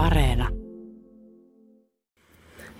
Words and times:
Areena. 0.00 0.48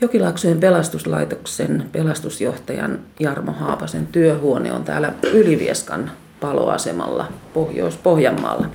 Jokilaaksojen 0.00 0.60
pelastuslaitoksen 0.60 1.88
pelastusjohtajan 1.92 2.98
Jarmo 3.18 3.52
Haapasen 3.52 4.06
työhuone 4.06 4.72
on 4.72 4.84
täällä 4.84 5.12
Ylivieskan 5.32 6.10
paloasemalla 6.40 7.26
Pohjois-Pohjanmaalla. 7.54 8.66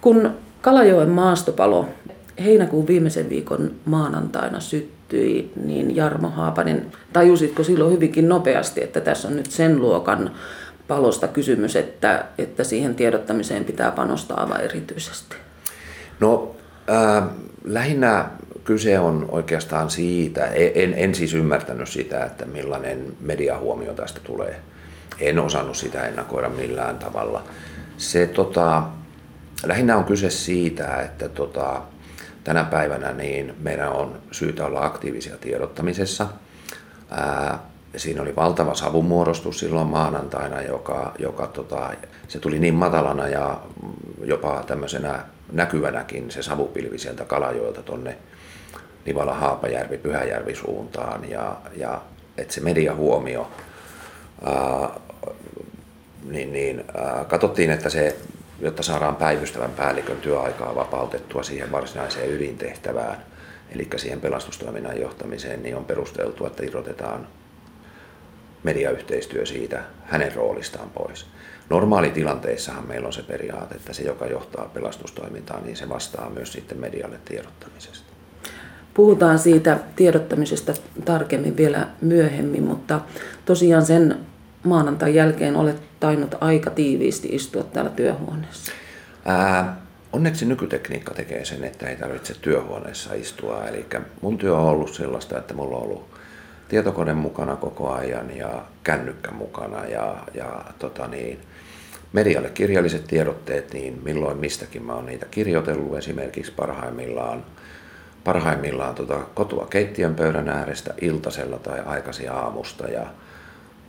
Kun 0.00 0.30
Kalajoen 0.60 1.08
maastopalo 1.08 1.88
heinäkuun 2.44 2.86
viimeisen 2.86 3.28
viikon 3.28 3.70
maanantaina 3.84 4.60
syttyi, 4.60 5.52
niin 5.64 5.96
Jarmo 5.96 6.28
Haapanen, 6.28 6.92
tajusitko 7.12 7.64
silloin 7.64 7.92
hyvinkin 7.92 8.28
nopeasti, 8.28 8.82
että 8.82 9.00
tässä 9.00 9.28
on 9.28 9.36
nyt 9.36 9.50
sen 9.50 9.80
luokan 9.80 10.30
palosta 10.88 11.28
kysymys, 11.28 11.76
että, 11.76 12.24
että 12.38 12.64
siihen 12.64 12.94
tiedottamiseen 12.94 13.64
pitää 13.64 13.90
panostaa 13.90 14.40
aivan 14.40 14.60
erityisesti? 14.60 15.36
No 16.20 16.54
äh, 16.90 17.24
lähinnä 17.64 18.30
kyse 18.64 18.98
on 18.98 19.26
oikeastaan 19.28 19.90
siitä, 19.90 20.46
en, 20.46 20.94
en 20.96 21.14
siis 21.14 21.34
ymmärtänyt 21.34 21.88
sitä, 21.88 22.24
että 22.24 22.46
millainen 22.46 23.16
mediahuomio 23.20 23.94
tästä 23.94 24.20
tulee. 24.24 24.60
En 25.20 25.38
osannut 25.38 25.76
sitä 25.76 26.06
ennakoida 26.06 26.48
millään 26.48 26.98
tavalla. 26.98 27.42
Se 27.96 28.26
tota, 28.26 28.82
lähinnä 29.66 29.96
on 29.96 30.04
kyse 30.04 30.30
siitä, 30.30 31.02
että 31.02 31.28
tota, 31.28 31.82
tänä 32.44 32.64
päivänä 32.64 33.12
niin 33.12 33.54
meidän 33.60 33.92
on 33.92 34.18
syytä 34.30 34.66
olla 34.66 34.84
aktiivisia 34.84 35.36
tiedottamisessa. 35.36 36.26
Ää, 37.10 37.58
siinä 37.96 38.22
oli 38.22 38.36
valtava 38.36 38.74
savumuodostus 38.74 39.58
silloin 39.58 39.88
maanantaina, 39.88 40.62
joka, 40.62 41.14
joka 41.18 41.46
tota, 41.46 41.90
se 42.28 42.38
tuli 42.38 42.58
niin 42.58 42.74
matalana 42.74 43.28
ja 43.28 43.60
jopa 44.24 44.64
tämmöisenä 44.66 45.24
näkyvänäkin 45.52 46.30
se 46.30 46.42
savupilvi 46.42 46.98
sieltä 46.98 47.24
Kalajoilta 47.24 47.82
tonne 47.82 48.16
Nivala, 49.06 49.34
Haapajärvi, 49.34 49.98
Pyhäjärvi 49.98 50.54
suuntaan 50.54 51.30
ja, 51.30 51.56
ja 51.76 52.02
että 52.38 52.54
se 52.54 52.60
mediahuomio, 52.60 53.50
ää, 54.44 54.90
niin, 56.24 56.52
niin 56.52 56.84
ää, 56.96 57.24
katsottiin, 57.24 57.70
että 57.70 57.88
se, 57.88 58.16
jotta 58.60 58.82
saadaan 58.82 59.16
päivystävän 59.16 59.70
päällikön 59.70 60.16
työaikaa 60.16 60.74
vapautettua 60.74 61.42
siihen 61.42 61.72
varsinaiseen 61.72 62.30
ydintehtävään, 62.30 63.22
eli 63.70 63.88
siihen 63.96 64.20
pelastustoiminnan 64.20 65.00
johtamiseen, 65.00 65.62
niin 65.62 65.76
on 65.76 65.84
perusteltu, 65.84 66.46
että 66.46 66.64
irrotetaan 66.64 67.26
mediayhteistyö 68.62 69.46
siitä 69.46 69.82
hänen 70.04 70.34
roolistaan 70.34 70.90
pois. 70.90 71.26
Normaalitilanteissahan 71.70 72.88
meillä 72.88 73.06
on 73.06 73.12
se 73.12 73.22
periaate, 73.22 73.74
että 73.74 73.92
se, 73.92 74.02
joka 74.02 74.26
johtaa 74.26 74.70
pelastustoimintaa, 74.74 75.60
niin 75.60 75.76
se 75.76 75.88
vastaa 75.88 76.30
myös 76.30 76.52
sitten 76.52 76.78
medialle 76.78 77.18
tiedottamisesta. 77.24 78.12
Puhutaan 78.94 79.38
siitä 79.38 79.78
tiedottamisesta 79.96 80.72
tarkemmin 81.04 81.56
vielä 81.56 81.88
myöhemmin, 82.00 82.62
mutta 82.62 83.00
tosiaan 83.44 83.86
sen 83.86 84.16
maanantain 84.64 85.14
jälkeen 85.14 85.56
olet 85.56 85.82
tainnut 86.00 86.34
aika 86.40 86.70
tiiviisti 86.70 87.28
istua 87.28 87.62
täällä 87.62 87.90
työhuoneessa. 87.90 88.72
Ää, 89.24 89.76
onneksi 90.12 90.44
nykytekniikka 90.44 91.14
tekee 91.14 91.44
sen, 91.44 91.64
että 91.64 91.86
ei 91.86 91.96
tarvitse 91.96 92.34
työhuoneessa 92.40 93.14
istua. 93.14 93.64
Eli 93.64 93.86
mun 94.20 94.38
työ 94.38 94.56
on 94.56 94.68
ollut 94.68 94.94
sellaista, 94.94 95.38
että 95.38 95.54
mulla 95.54 95.76
on 95.76 95.82
ollut 95.82 96.08
tietokone 96.68 97.14
mukana 97.14 97.56
koko 97.56 97.92
ajan 97.92 98.36
ja 98.36 98.64
kännykkä 98.82 99.30
mukana 99.30 99.84
ja, 99.84 100.16
ja 100.34 100.64
tota 100.78 101.06
niin, 101.06 101.40
medialle 102.12 102.50
kirjalliset 102.50 103.06
tiedotteet, 103.06 103.72
niin 103.72 104.00
milloin 104.04 104.38
mistäkin 104.38 104.82
mä 104.82 104.94
oon 104.94 105.06
niitä 105.06 105.26
kirjoitellut 105.30 105.96
esimerkiksi 105.96 106.52
parhaimmillaan 106.52 107.44
parhaimmillaan 108.24 108.94
tota, 108.94 109.18
kotua 109.34 109.66
keittiön 109.70 110.14
pöydän 110.14 110.48
äärestä 110.48 110.94
iltasella 111.00 111.58
tai 111.58 111.80
aikaisin 111.86 112.32
aamusta 112.32 112.88
ja, 112.88 113.06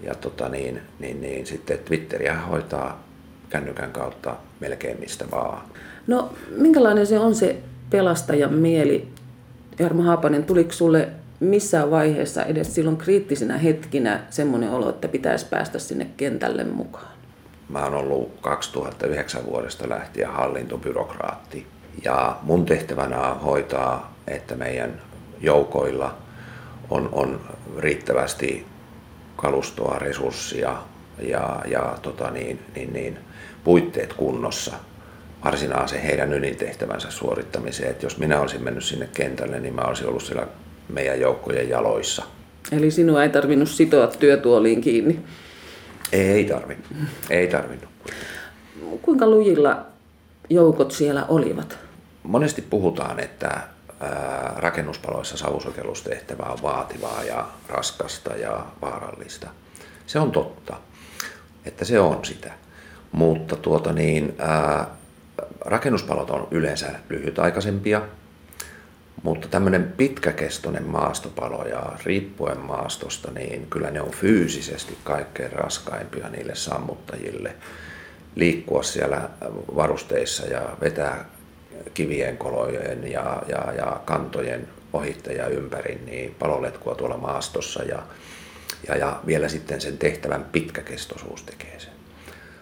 ja 0.04 0.16
tota 0.16 0.50
niin, 0.50 0.82
niin, 1.00 1.22
niin, 1.22 1.46
sitten 1.46 1.80
Twitteriä 1.80 2.40
hoitaa 2.40 3.04
kännykän 3.50 3.92
kautta 3.92 4.36
melkein 4.60 5.00
mistä 5.00 5.26
vaan. 5.32 5.62
No 6.08 6.34
minkälainen 6.58 7.08
se 7.08 7.20
on 7.20 7.36
se 7.36 7.58
pelastajan 7.90 8.54
mieli? 8.54 9.08
Jarmo 9.80 10.04
Haapanen, 10.04 10.44
tuliko 10.44 10.72
sulle 10.72 11.10
missään 11.40 11.92
vaiheessa 11.92 12.46
edes 12.46 12.76
silloin 12.76 12.98
kriittisinä 12.98 13.58
hetkinä 13.58 14.20
semmoinen 14.30 14.70
olo, 14.70 14.90
että 14.90 15.08
pitäisi 15.08 15.46
päästä 15.46 15.80
sinne 15.80 16.08
kentälle 16.18 16.64
mukaan? 16.64 17.19
Mä 17.70 17.84
oon 17.84 17.94
ollut 17.94 18.32
2009 18.42 19.46
vuodesta 19.46 19.90
lähtien 19.90 20.30
hallintobyrokraatti 20.30 21.68
ja 22.04 22.38
mun 22.42 22.66
tehtävänä 22.66 23.22
on 23.22 23.40
hoitaa, 23.40 24.14
että 24.28 24.56
meidän 24.56 25.02
joukoilla 25.42 26.16
on, 26.90 27.10
on 27.12 27.42
riittävästi 27.78 28.66
kalustoa, 29.36 30.00
resurssia 30.00 30.78
ja, 31.22 31.62
ja 31.66 31.98
tota 32.02 32.32
niin, 32.32 32.60
niin, 32.76 32.94
niin, 32.94 33.20
puitteet 33.64 34.14
kunnossa 34.14 34.74
varsinaisen 35.46 36.02
heidän 36.02 36.34
ydintehtävänsä 36.34 37.12
suorittamiseen. 37.12 37.92
Et 37.92 38.04
jos 38.04 38.18
minä 38.18 38.42
olisin 38.42 38.64
mennyt 38.64 38.84
sinne 38.84 39.10
kentälle, 39.14 39.60
niin 39.60 39.76
mä 39.76 39.82
olisin 39.82 40.08
ollut 40.08 40.24
siellä 40.24 40.48
meidän 40.90 41.20
joukkojen 41.20 41.70
jaloissa. 41.70 42.24
Eli 42.72 42.92
sinua 42.92 43.24
ei 43.24 43.30
tarvinnut 43.30 43.70
sitoa 43.70 44.08
työtuoliin 44.08 44.82
kiinni? 44.82 45.20
Ei 46.12 46.46
tarvinnut. 46.46 46.86
Ei 47.30 47.48
tarvinnut. 47.48 47.90
Kuinka 49.02 49.28
lujilla 49.28 49.86
joukot 50.50 50.92
siellä 50.92 51.26
olivat? 51.26 51.78
Monesti 52.24 52.62
puhutaan, 52.62 53.20
että 53.20 53.62
rakennuspaloissa 54.56 55.38
savusokellustehtävä 55.38 56.44
on 56.44 56.62
vaativaa 56.62 57.24
ja 57.24 57.48
raskasta 57.68 58.36
ja 58.36 58.66
vaarallista. 58.82 59.48
Se 60.08 60.20
on 60.20 60.32
totta, 60.32 60.78
että 61.66 61.86
se 61.86 62.00
on 62.00 62.26
sitä. 62.26 62.54
Mutta 63.12 63.56
tuota 63.56 63.94
niin, 63.94 64.36
ää, 64.38 64.88
rakennuspalot 65.62 66.30
on 66.30 66.48
yleensä 66.52 66.92
lyhytaikaisempia, 67.10 68.02
mutta 69.24 69.48
tämmöinen 69.48 69.94
pitkäkestoinen 69.98 70.88
maastopalo 70.88 71.66
ja 71.66 71.92
riippuen 72.06 72.60
maastosta, 72.60 73.32
niin 73.32 73.68
kyllä 73.70 73.92
ne 73.92 74.02
on 74.02 74.12
fyysisesti 74.12 74.98
kaikkein 75.04 75.52
raskaimpia 75.52 76.30
niille 76.30 76.56
sammuttajille 76.56 77.56
liikkua 78.36 78.84
siellä 78.84 79.30
varusteissa 79.76 80.46
ja 80.46 80.78
vetää 80.82 81.26
kivien 81.94 82.38
kolojen 82.38 83.12
ja, 83.12 83.44
ja, 83.48 83.74
ja 83.78 84.02
kantojen 84.06 84.68
ohittaja 84.94 85.48
ympäri, 85.48 86.02
niin 86.06 86.36
paloletkua 86.40 86.96
tuolla 86.96 87.18
maastossa 87.18 87.84
ja, 87.84 88.04
ja, 88.88 88.96
ja 88.96 89.20
vielä 89.26 89.50
sitten 89.50 89.82
sen 89.82 89.98
tehtävän 89.98 90.46
pitkäkestoisuus 90.52 91.44
tekee 91.44 91.80
sen. 91.80 91.94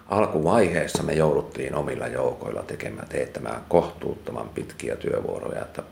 Alkuvaiheessa 0.07 1.03
me 1.03 1.13
jouduttiin 1.13 1.75
omilla 1.75 2.07
joukoilla 2.07 2.63
tekemään, 2.63 3.07
teettämään 3.07 3.61
kohtuuttoman 3.67 4.49
pitkiä 4.49 4.95
työvuoroja, 4.95 5.61
että 5.61 5.83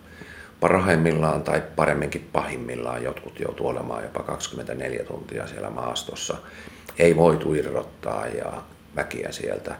parhaimmillaan 0.60 1.44
tai 1.44 1.64
paremminkin 1.76 2.30
pahimmillaan 2.34 3.04
jotkut 3.04 3.40
joutuu 3.40 3.68
olemaan 3.68 4.04
jopa 4.04 4.24
24 4.24 5.04
tuntia 5.04 5.48
siellä 5.48 5.70
maastossa. 5.70 6.38
Ei 7.00 7.16
voitu 7.16 7.54
irrottaa 7.54 8.28
ja 8.28 8.54
väkiä 8.96 9.32
sieltä. 9.32 9.76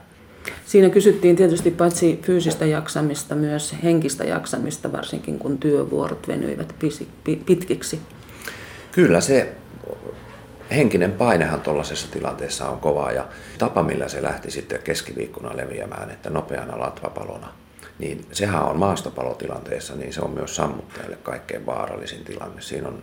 Siinä 0.66 0.90
kysyttiin 0.90 1.36
tietysti 1.36 1.70
paitsi 1.70 2.20
fyysistä 2.22 2.66
jaksamista, 2.66 3.34
myös 3.34 3.74
henkistä 3.82 4.24
jaksamista, 4.24 4.92
varsinkin 4.92 5.38
kun 5.38 5.58
työvuorot 5.58 6.28
venyivät 6.28 6.74
pitkiksi. 7.46 8.00
Kyllä 8.92 9.20
se 9.20 9.52
henkinen 10.70 11.12
painehan 11.12 11.60
tuollaisessa 11.60 12.12
tilanteessa 12.12 12.68
on 12.68 12.80
kova 12.80 13.12
ja 13.12 13.28
tapa 13.58 13.82
millä 13.82 14.08
se 14.08 14.22
lähti 14.22 14.50
sitten 14.50 14.82
keskiviikkona 14.84 15.56
leviämään, 15.56 16.10
että 16.10 16.30
nopeana 16.30 16.78
latvapalona, 16.78 17.48
niin 17.98 18.26
sehän 18.32 18.62
on 18.62 18.78
maastopalotilanteessa, 18.78 19.94
niin 19.94 20.12
se 20.12 20.20
on 20.20 20.30
myös 20.30 20.56
sammuttajalle 20.56 21.16
kaikkein 21.22 21.66
vaarallisin 21.66 22.24
tilanne. 22.24 22.62
Siinä 22.62 22.88
on 22.88 23.02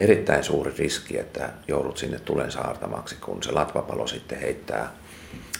erittäin 0.00 0.44
suuri 0.44 0.74
riski, 0.78 1.18
että 1.18 1.50
joudut 1.68 1.98
sinne 1.98 2.18
tulen 2.18 2.52
saartamaksi, 2.52 3.16
kun 3.16 3.42
se 3.42 3.52
latvapalo 3.52 4.06
sitten 4.06 4.40
heittää 4.40 4.92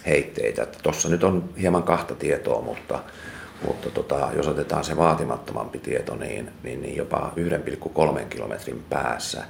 heitteitä. 0.07 0.67
Tuossa 0.83 1.09
nyt 1.09 1.25
on 1.25 1.51
hieman 1.61 1.83
kahta 1.83 2.15
tietoa, 2.15 2.63
mutta, 2.63 3.03
mutta 3.67 3.91
tota, 3.91 4.29
jos 4.37 4.49
otetaan 4.49 4.85
se 4.85 4.97
vaatimattomampi 4.97 5.79
tieto, 5.79 6.17
niin, 6.17 6.51
niin, 6.63 6.83
niin 6.83 6.97
jopa 6.97 7.33
1,3 8.17 8.25
kilometrin 8.25 8.85
päässä 8.91 9.45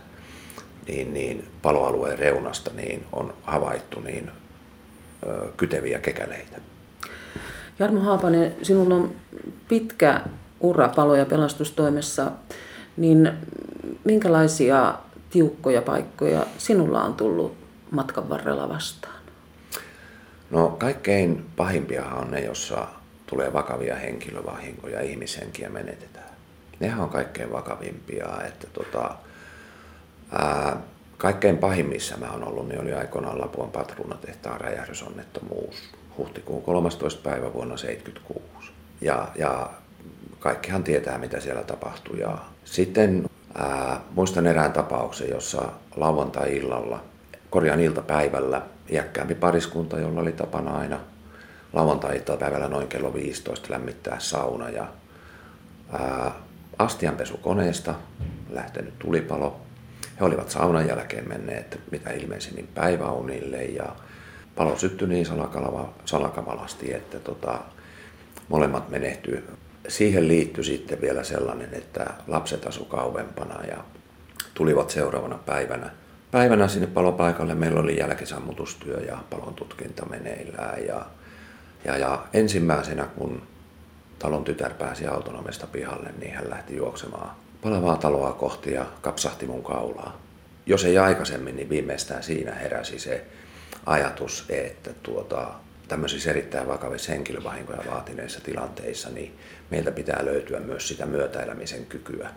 niin, 0.88 1.14
niin 1.14 1.48
paloalueen 1.62 2.18
reunasta 2.18 2.70
niin 2.74 3.06
on 3.12 3.34
havaittu 3.42 4.00
niin, 4.00 4.30
ö, 5.26 5.52
kyteviä 5.56 5.98
kekäleitä. 5.98 6.56
Jarmo 7.78 8.00
Haapanen, 8.00 8.54
sinulla 8.62 8.94
on 8.94 9.14
pitkä 9.68 10.20
ura 10.60 10.88
palo- 10.88 11.16
ja 11.16 11.26
pelastustoimessa, 11.26 12.32
niin 12.96 13.32
minkälaisia 14.04 14.94
tiukkoja 15.30 15.82
paikkoja 15.82 16.46
sinulla 16.58 17.02
on 17.02 17.14
tullut 17.14 17.56
matkan 17.90 18.28
varrella 18.28 18.68
vastaan? 18.68 19.16
No 20.50 20.68
kaikkein 20.68 21.46
pahimpia 21.56 22.04
on 22.04 22.30
ne, 22.30 22.40
jossa 22.40 22.86
tulee 23.26 23.52
vakavia 23.52 23.96
henkilövahinkoja, 23.96 25.00
ihmishenkiä 25.00 25.68
menetetään. 25.68 26.30
nehän 26.80 27.00
on 27.00 27.08
kaikkein 27.08 27.52
vakavimpia. 27.52 28.26
Että 28.46 28.66
tota, 28.72 29.14
ää, 30.32 30.76
kaikkein 31.18 31.58
pahimmissa 31.58 32.16
mä 32.16 32.30
on 32.30 32.44
ollut, 32.44 32.68
niin 32.68 32.80
oli 32.80 32.94
aikoinaan 32.94 33.40
Lapuan 33.40 33.70
patruunatehtaan 33.70 34.60
räjähdysonnettomuus 34.60 35.76
huhtikuun 36.18 36.62
13. 36.62 37.20
päivä 37.22 37.52
vuonna 37.52 37.74
1976. 37.74 38.72
Ja, 39.00 39.28
ja 39.38 39.70
kaikkihan 40.40 40.84
tietää, 40.84 41.18
mitä 41.18 41.40
siellä 41.40 41.62
tapahtui. 41.62 42.20
Ja 42.20 42.38
sitten 42.64 43.30
ää, 43.54 44.00
muistan 44.14 44.46
erään 44.46 44.72
tapauksen, 44.72 45.30
jossa 45.30 45.62
lauantai-illalla, 45.96 47.02
korjaan 47.50 47.80
iltapäivällä, 47.80 48.62
iäkkäämpi 48.90 49.34
pariskunta, 49.34 49.98
jolla 49.98 50.20
oli 50.20 50.32
tapana 50.32 50.78
aina 50.78 51.00
lauantai-iltapäivällä 51.72 52.68
noin 52.68 52.88
kello 52.88 53.14
15 53.14 53.72
lämmittää 53.72 54.16
sauna 54.18 54.70
ja 54.70 54.86
ää, 55.92 56.32
astianpesukoneesta 56.78 57.94
lähtenyt 58.50 58.98
tulipalo. 58.98 59.60
He 60.20 60.24
olivat 60.24 60.50
saunan 60.50 60.88
jälkeen 60.88 61.28
menneet 61.28 61.80
mitä 61.90 62.10
ilmeisimmin 62.10 62.68
päiväunille 62.74 63.64
ja 63.64 63.96
palo 64.56 64.76
syttyi 64.76 65.08
niin 65.08 65.26
salakavalasti, 66.04 66.94
että 66.94 67.18
tota, 67.18 67.58
molemmat 68.48 68.88
menehtyi 68.88 69.44
siihen 69.88 70.28
liittyi 70.28 70.64
sitten 70.64 71.00
vielä 71.00 71.24
sellainen, 71.24 71.74
että 71.74 72.06
lapset 72.26 72.66
asu 72.66 72.84
kauempana 72.84 73.64
ja 73.64 73.76
tulivat 74.54 74.90
seuraavana 74.90 75.38
päivänä. 75.46 75.90
Päivänä 76.30 76.68
sinne 76.68 76.86
palopaikalle 76.86 77.54
meillä 77.54 77.80
oli 77.80 77.98
jälkisammutustyö 77.98 79.00
ja 79.00 79.18
palon 79.30 79.54
tutkinta 79.54 80.06
meneillään. 80.06 80.86
Ja, 80.86 81.06
ja, 81.84 81.96
ja 81.96 82.26
ensimmäisenä, 82.32 83.04
kun 83.04 83.42
talon 84.18 84.44
tytär 84.44 84.74
pääsi 84.74 85.06
autonomista 85.06 85.66
pihalle, 85.66 86.10
niin 86.18 86.34
hän 86.34 86.50
lähti 86.50 86.76
juoksemaan 86.76 87.30
palavaa 87.62 87.96
taloa 87.96 88.32
kohti 88.32 88.72
ja 88.72 88.86
kapsahti 89.00 89.46
mun 89.46 89.62
kaulaa. 89.62 90.20
Jos 90.66 90.84
ei 90.84 90.98
aikaisemmin, 90.98 91.56
niin 91.56 91.68
viimeistään 91.68 92.22
siinä 92.22 92.54
heräsi 92.54 92.98
se 92.98 93.26
ajatus, 93.86 94.44
että 94.48 94.90
tuota, 95.02 95.46
tämmöisissä 95.88 96.30
erittäin 96.30 96.68
vakavissa 96.68 97.12
henkilövahinkoja 97.12 97.82
vaatineissa 97.90 98.40
tilanteissa, 98.40 99.10
niin 99.10 99.38
meiltä 99.70 99.90
pitää 99.90 100.24
löytyä 100.24 100.60
myös 100.60 100.88
sitä 100.88 101.06
myötäelämisen 101.06 101.86
kykyä. 101.86 102.30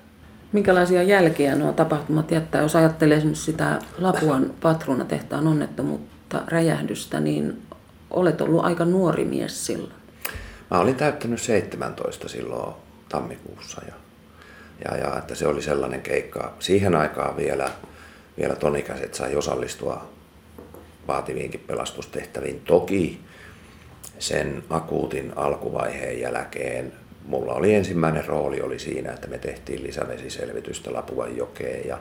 Minkälaisia 0.51 1.04
jälkiä 1.04 1.56
nuo 1.56 1.74
tapahtumat 1.74 2.31
jättää? 2.31 2.62
Jos 2.62 2.75
ajattelee 2.75 3.18
esimerkiksi 3.18 3.46
sitä 3.46 3.80
Lapuan 3.98 4.54
patruunatehtaan 4.62 5.48
onnettomuutta, 5.48 6.42
räjähdystä, 6.48 7.19
niin 7.19 7.62
olet 8.10 8.42
ollut 8.42 8.66
aika 8.66 8.86
nuori 8.86 9.25
mies 9.25 9.66
silloin. 9.66 9.94
Mä 10.72 10.80
olin 10.80 10.95
täyttänyt 10.95 11.42
17 11.42 12.30
silloin 12.30 12.75
tammikuussa 13.10 13.81
ja, 13.88 13.94
ja, 14.86 14.98
ja 14.98 15.18
että 15.18 15.36
se 15.36 15.48
oli 15.48 15.62
sellainen 15.62 16.02
keikka. 16.02 16.54
Siihen 16.60 16.95
aikaan 16.95 17.38
vielä, 17.38 17.69
vielä 18.38 18.56
tonikäiset 18.56 19.13
sai 19.13 19.36
osallistua 19.36 20.10
vaativiinkin 21.09 21.63
pelastustehtäviin. 21.67 22.59
Toki 22.59 23.19
sen 24.19 24.63
akuutin 24.69 25.33
alkuvaiheen 25.35 26.19
jälkeen 26.19 26.94
mulla 27.29 27.53
oli 27.53 27.73
ensimmäinen 27.73 28.25
rooli 28.25 28.61
oli 28.61 28.79
siinä, 28.79 29.11
että 29.11 29.27
me 29.27 29.38
tehtiin 29.38 29.83
lisävesiselvitystä 29.83 30.94
Lapuan 30.94 31.38
jokeen 31.38 31.88
ja 31.88 31.97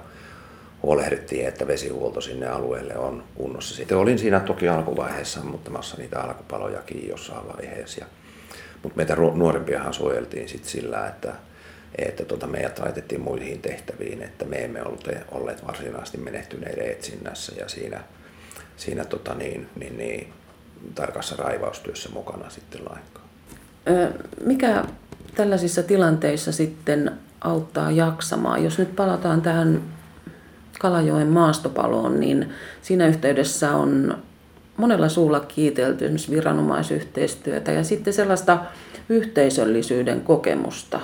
huolehdittiin, 0.82 1.49
että 1.49 1.66
vesihuolto 1.66 2.20
sinne 2.20 2.49
alueelle 2.49 2.96
on 2.96 3.25
kunnossa. 3.34 3.75
Sitten 3.75 3.99
olin 3.99 4.19
siinä 4.19 4.40
toki 4.40 4.69
alkuvaiheessa 4.69 5.40
muuttamassa 5.40 5.96
niitä 5.96 6.20
alkupalojakin 6.20 7.08
jossain 7.08 7.49
vaiheessa. 7.56 8.05
Mutta 8.82 8.96
meitä 8.96 9.16
nuorempiahan 9.16 9.94
suojeltiin 9.94 10.49
sit 10.49 10.64
sillä, 10.64 11.06
että, 11.08 11.32
että 11.99 12.25
tota 12.25 12.46
meidät 12.46 12.78
laitettiin 12.78 13.20
muihin 13.20 13.60
tehtäviin, 13.60 14.22
että 14.22 14.44
me 14.44 14.64
emme 14.64 14.82
ollut 14.82 15.08
olleet 15.31 15.66
varsinaisesti 15.66 16.19
menehtyneiden 16.19 16.90
etsinnässä 16.90 17.52
ja 17.60 17.69
siinä, 17.69 18.00
siinä 18.79 19.05
tota 19.05 19.35
niin, 19.35 19.69
niin, 19.77 19.99
niin, 19.99 20.33
tarkassa 20.95 21.37
raivaustyössä 21.37 22.09
mukana 22.09 22.51
sitten 22.51 22.81
lainkaan. 22.91 23.29
Mikä 24.45 24.85
tällaisissa 25.35 25.83
tilanteissa 25.83 26.53
sitten 26.53 27.11
auttaa 27.41 27.91
jaksamaan? 27.91 28.65
Jos 28.65 28.79
nyt 28.79 28.97
palataan 28.97 29.43
tähän 29.43 29.83
Kalajoen 30.79 31.27
maastopaloon, 31.27 32.21
niin 32.21 32.53
siinä 32.83 33.07
yhteydessä 33.07 33.73
on 33.73 34.19
monella 34.77 35.09
suulla 35.09 35.41
kiitelty 35.41 36.05
esimerkiksi 36.05 36.31
viranomaisyhteistyötä 36.31 37.73
ja 37.73 37.85
sitten 37.85 38.13
sellaista 38.13 38.59
yhteisöllisyyden 39.09 40.21
kokemusta. 40.21 41.01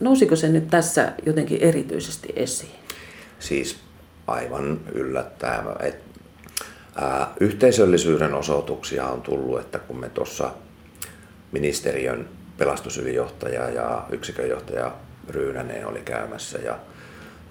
Nousiko 0.00 0.36
se 0.36 0.48
nyt 0.48 0.70
tässä 0.70 1.12
jotenkin 1.26 1.60
erityisesti 1.60 2.32
esiin? 2.36 2.78
Siis 3.38 3.76
aivan 4.26 4.80
yllättävää. 4.94 5.76
että 5.80 6.11
Yhteisöllisyyden 7.40 8.34
osoituksia 8.34 9.06
on 9.06 9.22
tullut, 9.22 9.60
että 9.60 9.78
kun 9.78 10.00
me 10.00 10.08
tuossa 10.08 10.50
ministeriön 11.52 12.28
pelastusylijohtaja 12.58 13.70
ja 13.70 14.06
yksikönjohtaja 14.10 14.92
Ryynänen 15.28 15.86
oli 15.86 16.00
käymässä 16.00 16.58
ja, 16.58 16.78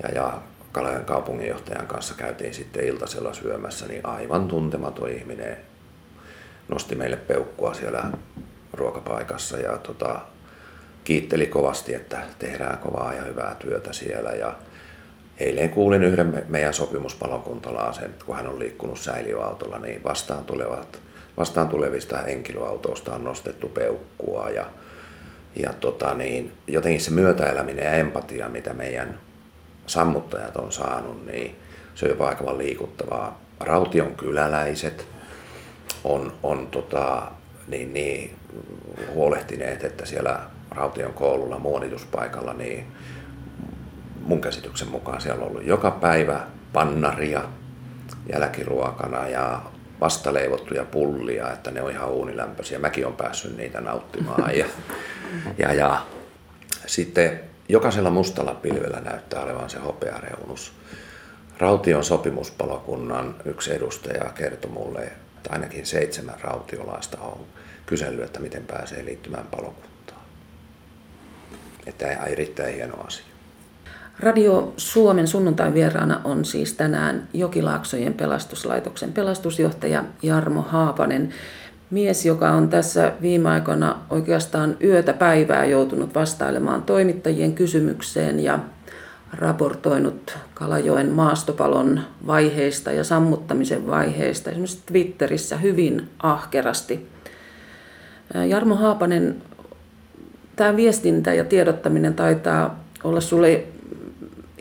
ja, 0.03 0.09
ja 0.15 0.41
Kalajan 0.71 1.05
kaupunginjohtajan 1.05 1.87
kanssa 1.87 2.13
käytiin 2.13 2.53
sitten 2.53 2.85
iltasella 2.85 3.33
syömässä, 3.33 3.85
niin 3.87 4.05
aivan 4.05 4.47
tuntematon 4.47 5.09
ihminen 5.09 5.57
nosti 6.67 6.95
meille 6.95 7.17
peukkua 7.17 7.73
siellä 7.73 8.03
ruokapaikassa 8.73 9.57
ja 9.57 9.77
tota, 9.77 10.19
kiitteli 11.03 11.47
kovasti, 11.47 11.93
että 11.93 12.21
tehdään 12.39 12.77
kovaa 12.77 13.13
ja 13.13 13.23
hyvää 13.23 13.55
työtä 13.55 13.93
siellä. 13.93 14.29
Ja 14.29 14.55
Eilen 15.41 15.69
kuulin 15.69 16.03
yhden 16.03 16.45
meidän 16.47 16.73
sopimuspalokuntalaisen, 16.73 18.15
kun 18.25 18.35
hän 18.35 18.47
on 18.47 18.59
liikkunut 18.59 18.99
säiliöautolla, 18.99 19.79
niin 19.79 20.03
vastaan, 20.03 20.45
tulevat, 20.45 20.99
vastaan 21.37 21.67
tulevista 21.67 22.17
henkilöautoista 22.17 23.15
on 23.15 23.23
nostettu 23.23 23.69
peukkua 23.69 24.49
ja, 24.49 24.65
ja 25.55 25.73
tota 25.73 26.13
niin, 26.13 26.51
jotenkin 26.67 27.01
se 27.01 27.11
myötäeläminen 27.11 27.85
ja 27.85 27.91
empatia, 27.91 28.49
mitä 28.49 28.73
meidän 28.73 29.19
sammuttajat 29.87 30.57
on 30.57 30.71
saanut, 30.71 31.25
niin 31.25 31.55
se 31.95 32.05
on 32.05 32.11
jopa 32.11 32.27
aika 32.27 32.57
liikuttavaa. 32.57 33.41
Raution 33.59 34.15
kyläläiset 34.15 35.07
on, 36.03 36.33
on 36.43 36.67
tota, 36.67 37.31
niin, 37.67 37.93
niin, 37.93 38.35
huolehtineet, 39.13 39.83
että 39.83 40.05
siellä 40.05 40.39
Raution 40.71 41.13
koululla 41.13 41.59
muonituspaikalla 41.59 42.53
niin 42.53 42.87
mun 44.21 44.41
käsityksen 44.41 44.87
mukaan 44.87 45.21
siellä 45.21 45.43
on 45.43 45.49
ollut 45.49 45.65
joka 45.65 45.91
päivä 45.91 46.39
pannaria 46.73 47.41
jälkiruokana 48.33 49.27
ja 49.27 49.61
vastaleivottuja 50.01 50.85
pullia, 50.85 51.51
että 51.51 51.71
ne 51.71 51.81
on 51.81 51.91
ihan 51.91 52.09
uunilämpöisiä. 52.09 52.79
Mäkin 52.79 53.07
on 53.07 53.13
päässyt 53.13 53.57
niitä 53.57 53.81
nauttimaan. 53.81 54.57
Ja, 54.57 54.65
ja, 55.57 55.73
ja 55.73 56.05
sitten 56.85 57.39
jokaisella 57.69 58.09
mustalla 58.09 58.53
pilvellä 58.53 58.99
näyttää 58.99 59.43
olevan 59.43 59.69
se 59.69 59.79
hopeareunus. 59.79 60.73
Raution 61.57 62.03
sopimuspalokunnan 62.03 63.35
yksi 63.45 63.75
edustaja 63.75 64.31
kertoi 64.31 64.71
mulle, 64.71 64.99
että 64.99 65.49
ainakin 65.53 65.85
seitsemän 65.85 66.39
rautiolaista 66.41 67.17
on 67.17 67.45
kysellyt, 67.85 68.25
että 68.25 68.39
miten 68.39 68.65
pääsee 68.65 69.05
liittymään 69.05 69.47
palokuntaan. 69.47 70.21
Että 71.85 72.07
erittäin 72.07 72.75
hieno 72.75 73.01
asia. 73.07 73.30
Radio 74.21 74.73
Suomen 74.77 75.27
sunnuntain 75.27 75.73
vieraana 75.73 76.21
on 76.23 76.45
siis 76.45 76.73
tänään 76.73 77.27
Jokilaaksojen 77.33 78.13
pelastuslaitoksen 78.13 79.13
pelastusjohtaja 79.13 80.03
Jarmo 80.23 80.61
Haapanen. 80.61 81.29
Mies, 81.89 82.25
joka 82.25 82.49
on 82.49 82.69
tässä 82.69 83.13
viime 83.21 83.49
aikoina 83.49 83.95
oikeastaan 84.09 84.77
yötä 84.83 85.13
päivää 85.13 85.65
joutunut 85.65 86.15
vastailemaan 86.15 86.83
toimittajien 86.83 87.53
kysymykseen 87.53 88.39
ja 88.39 88.59
raportoinut 89.33 90.37
Kalajoen 90.53 91.11
maastopalon 91.11 91.99
vaiheista 92.27 92.91
ja 92.91 93.03
sammuttamisen 93.03 93.87
vaiheista 93.87 94.49
esimerkiksi 94.49 94.83
Twitterissä 94.85 95.57
hyvin 95.57 96.09
ahkerasti. 96.23 97.07
Jarmo 98.47 98.75
Haapanen, 98.75 99.41
tämä 100.55 100.75
viestintä 100.75 101.33
ja 101.33 101.45
tiedottaminen 101.45 102.13
taitaa 102.13 102.83
olla 103.03 103.21
sulle 103.21 103.63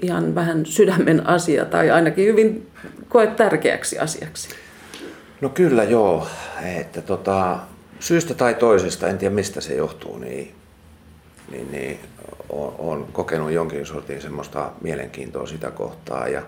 ihan 0.02 0.34
vähän 0.34 0.66
sydämen 0.66 1.26
asia 1.26 1.64
tai 1.64 1.90
ainakin 1.90 2.26
hyvin 2.26 2.70
koet 3.08 3.36
tärkeäksi 3.36 3.98
asiaksi? 3.98 4.48
No 5.40 5.48
kyllä 5.48 5.84
joo, 5.84 6.26
että 6.78 7.02
tota, 7.02 7.58
syystä 8.00 8.34
tai 8.34 8.54
toisesta, 8.54 9.08
en 9.08 9.18
tiedä 9.18 9.34
mistä 9.34 9.60
se 9.60 9.74
johtuu, 9.74 10.18
niin, 10.18 10.54
niin, 11.50 11.72
niin 11.72 12.00
on, 12.48 12.74
on 12.78 13.08
kokenut 13.12 13.50
jonkin 13.50 13.86
sortin 13.86 14.22
semmoista 14.22 14.70
mielenkiintoa 14.80 15.46
sitä 15.46 15.70
kohtaa 15.70 16.28
ja 16.28 16.42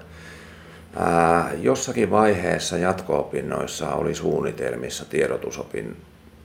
ää, 0.97 1.50
jossakin 1.62 2.11
vaiheessa 2.11 2.78
jatko-opinnoissa 2.78 3.94
oli 3.94 4.14
suunnitelmissa 4.14 5.04
tiedotusopin 5.04 5.97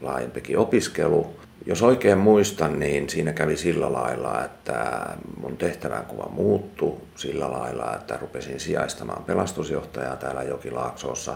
laajempikin 0.02 0.58
opiskelu 0.58 1.36
jos 1.68 1.82
oikein 1.82 2.18
muistan, 2.18 2.80
niin 2.80 3.10
siinä 3.10 3.34
kävi 3.34 3.58
sillä 3.58 3.94
lailla, 3.94 4.46
että 4.46 5.06
mun 5.42 5.58
tehtävänkuva 5.58 6.30
muuttui 6.30 6.98
sillä 7.16 7.52
lailla, 7.52 7.96
että 7.96 8.18
rupesin 8.22 8.60
sijaistamaan 8.60 9.24
pelastusjohtajaa 9.24 10.16
täällä 10.16 10.44
Jokilaaksossa. 10.44 11.36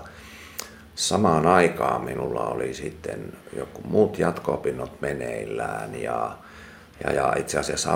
Samaan 0.96 1.48
aikaan 1.48 2.04
minulla 2.04 2.46
oli 2.46 2.74
sitten 2.74 3.34
joku 3.58 3.82
muut 3.84 4.20
jatko-opinnot 4.20 5.02
meneillään 5.02 6.02
ja, 6.02 6.38
ja, 7.04 7.14
ja 7.14 7.34
itse 7.38 7.60
asiassa 7.60 7.94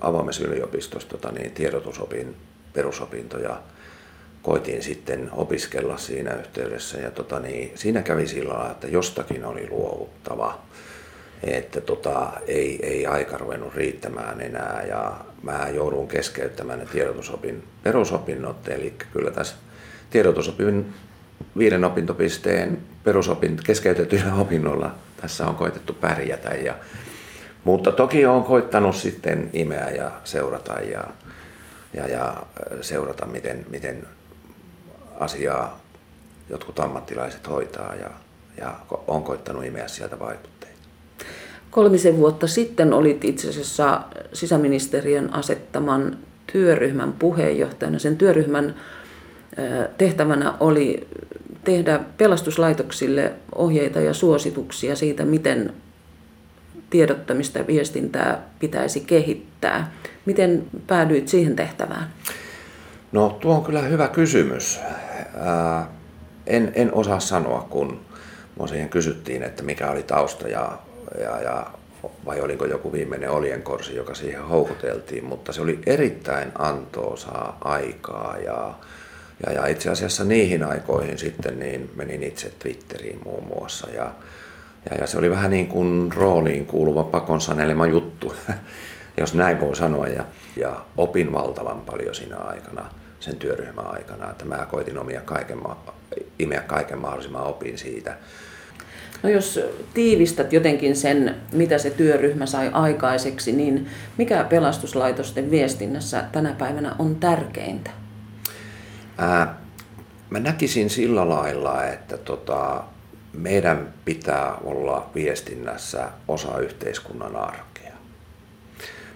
avoimessa 0.00 0.44
yliopistossa 0.44 1.08
tota, 1.08 1.32
niin 1.32 1.50
tiedotusopin 1.50 2.36
perusopintoja 2.72 3.62
koitin 4.42 4.82
sitten 4.82 5.30
opiskella 5.32 5.96
siinä 5.96 6.34
yhteydessä. 6.34 6.98
Ja 6.98 7.10
tota, 7.10 7.40
niin, 7.40 7.72
siinä 7.74 8.02
kävi 8.02 8.26
sillä 8.26 8.54
lailla, 8.54 8.70
että 8.70 8.86
jostakin 8.86 9.44
oli 9.44 9.68
luovuttava 9.70 10.58
että 11.42 11.80
tota, 11.80 12.32
ei, 12.46 12.86
ei 12.86 13.06
aika 13.06 13.38
ruvennut 13.38 13.74
riittämään 13.74 14.40
enää 14.40 14.84
ja 14.88 15.20
mä 15.42 15.68
joudun 15.68 16.08
keskeyttämään 16.08 16.78
ne 16.78 16.86
tiedotusopin 16.86 17.64
perusopinnot, 17.82 18.68
eli 18.68 18.94
kyllä 19.12 19.30
tässä 19.30 19.54
tiedotusopin 20.10 20.94
viiden 21.58 21.84
opintopisteen 21.84 22.78
perusopin 23.04 23.56
keskeytetyillä 23.64 24.34
opinnoilla 24.44 24.94
tässä 25.20 25.46
on 25.46 25.54
koitettu 25.54 25.92
pärjätä. 25.92 26.50
Ja, 26.50 26.74
mutta 27.64 27.92
toki 27.92 28.26
on 28.26 28.44
koittanut 28.44 28.96
sitten 28.96 29.50
imeä 29.52 29.90
ja 29.90 30.10
seurata 30.24 30.72
ja, 30.72 31.04
ja, 31.94 32.08
ja 32.08 32.36
seurata, 32.80 33.26
miten, 33.26 33.66
miten 33.70 34.06
asiaa 35.20 35.80
jotkut 36.50 36.80
ammattilaiset 36.80 37.48
hoitaa 37.48 37.94
ja, 37.94 38.10
ja 38.56 38.74
on 39.06 39.22
koittanut 39.22 39.64
imeä 39.64 39.88
sieltä 39.88 40.18
vaikutteita. 40.18 40.51
Kolmisen 41.72 42.16
vuotta 42.16 42.46
sitten 42.46 42.92
olit 42.92 43.24
itse 43.24 43.48
asiassa 43.48 44.02
sisäministeriön 44.32 45.34
asettaman 45.34 46.18
työryhmän 46.52 47.12
puheenjohtajana. 47.12 47.98
Sen 47.98 48.16
työryhmän 48.16 48.74
tehtävänä 49.98 50.54
oli 50.60 51.08
tehdä 51.64 52.00
pelastuslaitoksille 52.18 53.32
ohjeita 53.54 54.00
ja 54.00 54.14
suosituksia 54.14 54.96
siitä, 54.96 55.24
miten 55.24 55.72
tiedottamista 56.90 57.58
ja 57.58 57.66
viestintää 57.66 58.42
pitäisi 58.58 59.00
kehittää. 59.00 59.92
Miten 60.26 60.64
päädyit 60.86 61.28
siihen 61.28 61.56
tehtävään? 61.56 62.10
No 63.12 63.38
tuo 63.40 63.54
on 63.54 63.64
kyllä 63.64 63.82
hyvä 63.82 64.08
kysymys. 64.08 64.80
Ää, 65.40 65.90
en, 66.46 66.72
en 66.74 66.94
osaa 66.94 67.20
sanoa, 67.20 67.66
kun 67.70 68.00
minua 68.54 68.66
siihen 68.66 68.88
kysyttiin, 68.88 69.42
että 69.42 69.62
mikä 69.62 69.90
oli 69.90 70.02
tausta 70.02 70.48
ja 70.48 70.78
ja, 71.20 71.40
ja 71.42 71.66
vai 72.26 72.40
oliko 72.40 72.64
joku 72.64 72.92
viimeinen 72.92 73.30
oljenkorsi, 73.30 73.96
joka 73.96 74.14
siihen 74.14 74.42
houkuteltiin, 74.42 75.24
mutta 75.24 75.52
se 75.52 75.62
oli 75.62 75.78
erittäin 75.86 76.52
antoosaa 76.58 77.58
aikaa 77.64 78.36
ja, 78.44 78.74
ja, 79.46 79.52
ja 79.52 79.66
itse 79.66 79.90
asiassa 79.90 80.24
niihin 80.24 80.64
aikoihin 80.64 81.18
sitten 81.18 81.58
niin 81.58 81.90
menin 81.96 82.22
itse 82.22 82.52
Twitteriin 82.58 83.20
muun 83.24 83.44
muassa 83.46 83.90
ja, 83.90 84.10
ja, 84.90 84.96
ja 85.00 85.06
se 85.06 85.18
oli 85.18 85.30
vähän 85.30 85.50
niin 85.50 85.66
kuin 85.66 86.12
rooliin 86.12 86.66
kuuluva 86.66 87.04
pakon 87.04 87.40
sanelema 87.40 87.86
juttu, 87.86 88.34
jos 89.20 89.34
näin 89.34 89.60
voi 89.60 89.76
sanoa. 89.76 90.06
Ja, 90.06 90.24
ja 90.56 90.84
opin 90.96 91.32
valtavan 91.32 91.80
paljon 91.80 92.14
siinä 92.14 92.36
aikana, 92.36 92.90
sen 93.20 93.36
työryhmän 93.36 93.86
aikana, 93.86 94.30
että 94.30 94.44
mä 94.44 94.66
koitin 94.70 94.98
omia 94.98 95.20
kaiken, 95.20 95.58
imeä 96.38 96.60
kaiken 96.60 96.98
mahdollisimman 96.98 97.46
opin 97.46 97.78
siitä 97.78 98.16
No 99.22 99.28
jos 99.28 99.60
tiivistät 99.94 100.52
jotenkin 100.52 100.96
sen, 100.96 101.36
mitä 101.52 101.78
se 101.78 101.90
työryhmä 101.90 102.46
sai 102.46 102.70
aikaiseksi, 102.72 103.52
niin 103.52 103.86
mikä 104.18 104.44
pelastuslaitosten 104.44 105.50
viestinnässä 105.50 106.24
tänä 106.32 106.54
päivänä 106.58 106.96
on 106.98 107.16
tärkeintä? 107.16 107.90
Ää, 109.18 109.58
mä 110.30 110.38
näkisin 110.38 110.90
sillä 110.90 111.28
lailla, 111.28 111.84
että 111.84 112.18
tota, 112.18 112.84
meidän 113.32 113.94
pitää 114.04 114.54
olla 114.64 115.10
viestinnässä 115.14 116.08
osa 116.28 116.58
yhteiskunnan 116.58 117.36
arkea. 117.36 117.92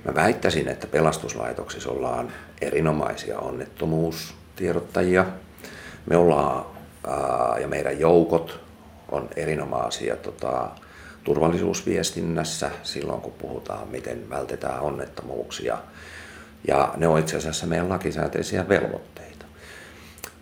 Mä 0.04 0.14
väittäisin, 0.14 0.68
että 0.68 0.86
pelastuslaitoksissa 0.86 1.90
ollaan 1.90 2.32
erinomaisia 2.60 3.38
onnettomuustiedottajia. 3.38 5.26
Me 6.10 6.16
ollaan, 6.16 6.66
ää, 7.06 7.58
ja 7.60 7.68
meidän 7.68 8.00
joukot 8.00 8.65
on 9.08 9.28
erinomaisia 9.36 10.16
tota, 10.16 10.70
turvallisuusviestinnässä 11.24 12.70
silloin, 12.82 13.20
kun 13.20 13.32
puhutaan, 13.32 13.88
miten 13.88 14.30
vältetään 14.30 14.80
onnettomuuksia. 14.80 15.78
Ja 16.68 16.94
ne 16.96 17.08
on 17.08 17.18
itse 17.18 17.36
asiassa 17.36 17.66
meidän 17.66 17.88
lakisääteisiä 17.88 18.68
velvoitteita. 18.68 19.46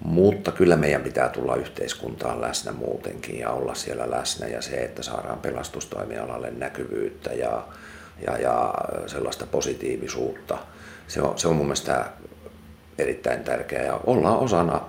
Mutta 0.00 0.52
kyllä 0.52 0.76
meidän 0.76 1.02
pitää 1.02 1.28
tulla 1.28 1.56
yhteiskuntaan 1.56 2.40
läsnä 2.40 2.72
muutenkin 2.72 3.38
ja 3.38 3.50
olla 3.50 3.74
siellä 3.74 4.10
läsnä 4.10 4.46
ja 4.46 4.62
se, 4.62 4.76
että 4.76 5.02
saadaan 5.02 5.38
pelastustoimialalle 5.38 6.50
näkyvyyttä 6.50 7.32
ja, 7.32 7.66
ja, 8.26 8.38
ja 8.38 8.74
sellaista 9.06 9.46
positiivisuutta. 9.46 10.58
Se 11.08 11.22
on, 11.22 11.38
se 11.38 11.48
on 11.48 11.56
mun 11.56 11.66
mielestä 11.66 12.04
erittäin 12.98 13.44
tärkeää 13.44 13.84
ja 13.84 14.00
ollaan 14.06 14.38
osana 14.38 14.80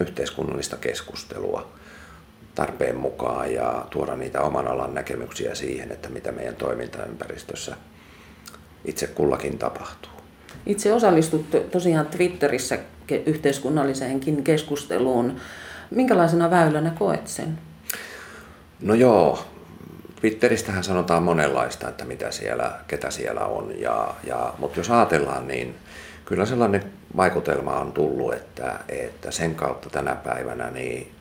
yhteiskunnallista 0.00 0.76
keskustelua 0.76 1.72
tarpeen 2.56 2.96
mukaan 2.96 3.52
ja 3.52 3.86
tuoda 3.90 4.16
niitä 4.16 4.40
oman 4.40 4.68
alan 4.68 4.94
näkemyksiä 4.94 5.54
siihen, 5.54 5.92
että 5.92 6.08
mitä 6.08 6.32
meidän 6.32 6.56
toimintaympäristössä 6.56 7.76
itse 8.84 9.06
kullakin 9.06 9.58
tapahtuu. 9.58 10.12
Itse 10.66 10.92
osallistut 10.92 11.70
tosiaan 11.70 12.06
Twitterissä 12.06 12.78
yhteiskunnalliseenkin 13.26 14.44
keskusteluun. 14.44 15.36
Minkälaisena 15.90 16.50
väylänä 16.50 16.90
koet 16.98 17.28
sen? 17.28 17.58
No 18.80 18.94
joo, 18.94 19.44
Twitteristähän 20.20 20.84
sanotaan 20.84 21.22
monenlaista, 21.22 21.88
että 21.88 22.04
mitä 22.04 22.30
siellä, 22.30 22.72
ketä 22.86 23.10
siellä 23.10 23.44
on. 23.46 23.80
Ja, 23.80 24.14
ja, 24.24 24.54
mutta 24.58 24.80
jos 24.80 24.90
ajatellaan, 24.90 25.48
niin 25.48 25.74
kyllä 26.24 26.46
sellainen 26.46 26.92
vaikutelma 27.16 27.80
on 27.80 27.92
tullut, 27.92 28.34
että, 28.34 28.78
että 28.88 29.30
sen 29.30 29.54
kautta 29.54 29.90
tänä 29.90 30.14
päivänä 30.14 30.70
niin 30.70 31.15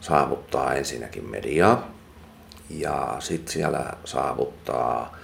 saavuttaa 0.00 0.74
ensinnäkin 0.74 1.30
mediaa 1.30 1.90
ja 2.70 3.16
sitten 3.18 3.52
siellä 3.52 3.92
saavuttaa 4.04 5.16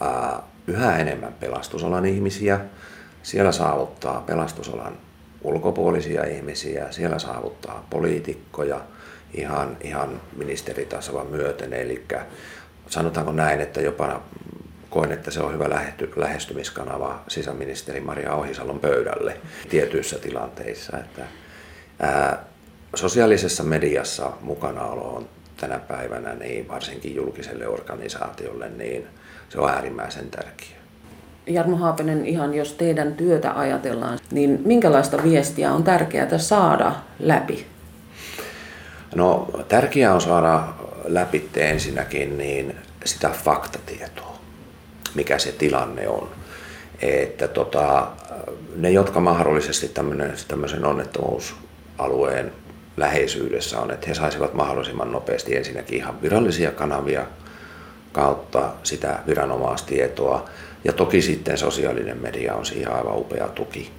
ää, 0.00 0.42
yhä 0.66 0.98
enemmän 0.98 1.32
pelastusalan 1.32 2.06
ihmisiä. 2.06 2.60
Siellä 3.22 3.52
saavuttaa 3.52 4.20
pelastusalan 4.20 4.98
ulkopuolisia 5.42 6.24
ihmisiä, 6.24 6.92
siellä 6.92 7.18
saavuttaa 7.18 7.86
poliitikkoja 7.90 8.80
ihan, 9.34 9.76
ihan 9.80 10.20
ministeritasoa 10.36 11.24
myöten. 11.24 11.72
Eli 11.72 12.04
sanotaanko 12.86 13.32
näin, 13.32 13.60
että 13.60 13.80
jopa 13.80 14.20
koen, 14.90 15.12
että 15.12 15.30
se 15.30 15.40
on 15.40 15.52
hyvä 15.54 15.70
lähestymiskanava 16.16 17.22
sisäministeri 17.28 18.00
Maria 18.00 18.34
Ohisalon 18.34 18.80
pöydälle 18.80 19.36
tietyissä 19.68 20.18
tilanteissa. 20.18 20.98
Että, 20.98 21.22
ää, 22.00 22.44
sosiaalisessa 22.96 23.62
mediassa 23.62 24.32
mukanaolo 24.40 25.16
on 25.16 25.28
tänä 25.56 25.78
päivänä, 25.78 26.34
niin 26.34 26.68
varsinkin 26.68 27.14
julkiselle 27.14 27.68
organisaatiolle, 27.68 28.68
niin 28.68 29.06
se 29.48 29.60
on 29.60 29.70
äärimmäisen 29.70 30.30
tärkeää. 30.30 30.84
Jarmo 31.46 31.76
Haapanen, 31.76 32.26
ihan 32.26 32.54
jos 32.54 32.72
teidän 32.72 33.14
työtä 33.14 33.58
ajatellaan, 33.58 34.18
niin 34.30 34.62
minkälaista 34.64 35.22
viestiä 35.22 35.72
on 35.72 35.84
tärkeää 35.84 36.38
saada 36.38 36.92
läpi? 37.18 37.66
No 39.14 39.48
tärkeää 39.68 40.14
on 40.14 40.20
saada 40.20 40.68
läpi 41.04 41.50
ensinnäkin 41.56 42.38
niin 42.38 42.76
sitä 43.04 43.28
faktatietoa, 43.28 44.38
mikä 45.14 45.38
se 45.38 45.52
tilanne 45.52 46.08
on. 46.08 46.28
Että 47.02 47.48
tota, 47.48 48.08
ne, 48.76 48.90
jotka 48.90 49.20
mahdollisesti 49.20 49.92
tämmöisen 50.48 50.84
onnettomuusalueen 50.84 52.52
läheisyydessä 52.96 53.80
on, 53.80 53.90
että 53.90 54.06
he 54.08 54.14
saisivat 54.14 54.54
mahdollisimman 54.54 55.12
nopeasti 55.12 55.56
ensinnäkin 55.56 55.98
ihan 55.98 56.22
virallisia 56.22 56.72
kanavia 56.72 57.26
kautta 58.12 58.72
sitä 58.82 59.18
viranomaistietoa. 59.26 60.48
Ja 60.84 60.92
toki 60.92 61.22
sitten 61.22 61.58
sosiaalinen 61.58 62.22
media 62.22 62.54
on 62.54 62.66
siihen 62.66 62.92
aivan 62.92 63.18
upea 63.18 63.48
tuki, 63.48 63.90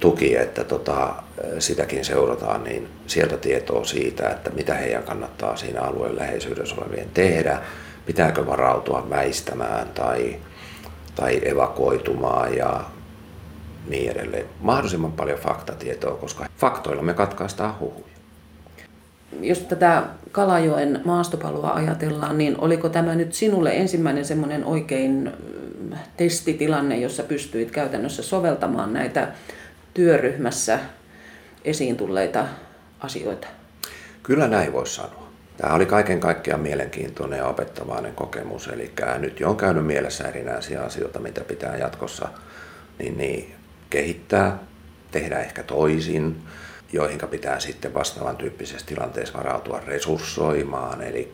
tuki 0.00 0.36
että 0.36 0.64
tota, 0.64 1.14
sitäkin 1.58 2.04
seurataan, 2.04 2.64
niin 2.64 2.88
sieltä 3.06 3.36
tietoa 3.36 3.84
siitä, 3.84 4.30
että 4.30 4.50
mitä 4.50 4.74
heidän 4.74 5.02
kannattaa 5.02 5.56
siinä 5.56 5.80
alueen 5.80 6.16
läheisyydessä 6.16 6.76
olevien 6.78 7.10
tehdä, 7.14 7.58
pitääkö 8.06 8.46
varautua 8.46 9.06
väistämään 9.10 9.88
tai, 9.88 10.36
tai 11.14 11.40
evakuoitumaan 11.44 12.56
ja 12.56 12.84
niin 13.88 14.10
edelleen. 14.10 14.46
Mahdollisimman 14.60 15.12
paljon 15.12 15.38
faktatietoa, 15.38 16.16
koska 16.16 16.46
faktoilla 16.58 17.02
me 17.02 17.14
katkaistaan 17.14 17.78
huhuja. 17.80 18.14
jos 19.40 19.58
tätä 19.58 20.02
Kalajoen 20.32 21.00
maastopaloa 21.04 21.74
ajatellaan, 21.74 22.38
niin 22.38 22.58
oliko 22.58 22.88
tämä 22.88 23.14
nyt 23.14 23.34
sinulle 23.34 23.76
ensimmäinen 23.76 24.24
semmoinen 24.24 24.64
oikein 24.64 25.32
testitilanne, 26.16 26.96
jossa 26.98 27.22
pystyit 27.22 27.70
käytännössä 27.70 28.22
soveltamaan 28.22 28.92
näitä 28.92 29.28
työryhmässä 29.94 30.78
esiin 31.64 31.96
tulleita 31.96 32.44
asioita? 33.00 33.46
Kyllä 34.22 34.48
näin 34.48 34.72
voisi 34.72 34.94
sanoa. 34.94 35.26
Tämä 35.56 35.74
oli 35.74 35.86
kaiken 35.86 36.20
kaikkiaan 36.20 36.60
mielenkiintoinen 36.60 37.36
ja 37.36 37.46
opettavainen 37.46 38.14
kokemus. 38.14 38.68
Eli 38.68 38.92
nyt 39.18 39.40
jo 39.40 39.50
on 39.50 39.56
käynyt 39.56 39.86
mielessä 39.86 40.28
erinäisiä 40.28 40.82
asioita, 40.82 41.18
mitä 41.18 41.40
pitää 41.40 41.76
jatkossa 41.76 42.28
niin, 42.98 43.18
niin, 43.18 43.54
kehittää, 43.90 44.58
tehdä 45.10 45.38
ehkä 45.38 45.62
toisin, 45.62 46.42
joihin 46.92 47.18
pitää 47.30 47.60
sitten 47.60 47.94
vastaavan 47.94 48.36
tyyppisessä 48.36 48.86
tilanteessa 48.86 49.38
varautua 49.38 49.80
resurssoimaan. 49.86 51.02
Eli 51.02 51.32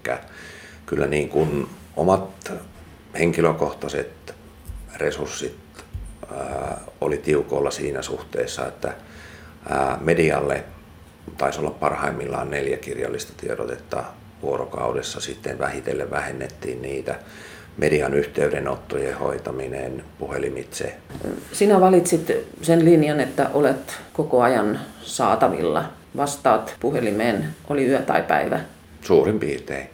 kyllä 0.87 1.07
niin 1.07 1.29
kuin 1.29 1.69
omat 1.97 2.53
henkilökohtaiset 3.19 4.35
resurssit 4.97 5.57
ää, 6.37 6.81
oli 7.01 7.19
tiukolla 7.19 7.71
siinä 7.71 8.03
suhteessa, 8.03 8.67
että 8.67 8.95
ää, 9.69 9.99
medialle 10.01 10.65
taisi 11.39 11.61
olla 11.61 11.71
parhaimmillaan 11.71 12.51
neljä 12.51 12.77
kirjallista 12.77 13.33
tiedotetta 13.37 14.05
vuorokaudessa, 14.43 15.21
sitten 15.21 15.59
vähitellen 15.59 16.11
vähennettiin 16.11 16.83
niitä 16.83 17.19
median 17.77 18.15
yhteydenottojen 18.15 19.19
hoitaminen 19.19 20.05
puhelimitse. 20.19 20.97
Sinä 21.53 21.81
valitsit 21.81 22.33
sen 22.63 22.85
linjan, 22.85 23.21
että 23.21 23.51
olet 23.55 24.01
koko 24.13 24.43
ajan 24.43 24.81
saatavilla. 25.03 25.85
Vastaat 26.17 26.77
puhelimeen, 26.81 27.49
oli 27.69 27.89
yö 27.89 28.03
tai 28.03 28.23
päivä. 28.23 28.61
Suurin 29.03 29.39
piirtein. 29.41 29.91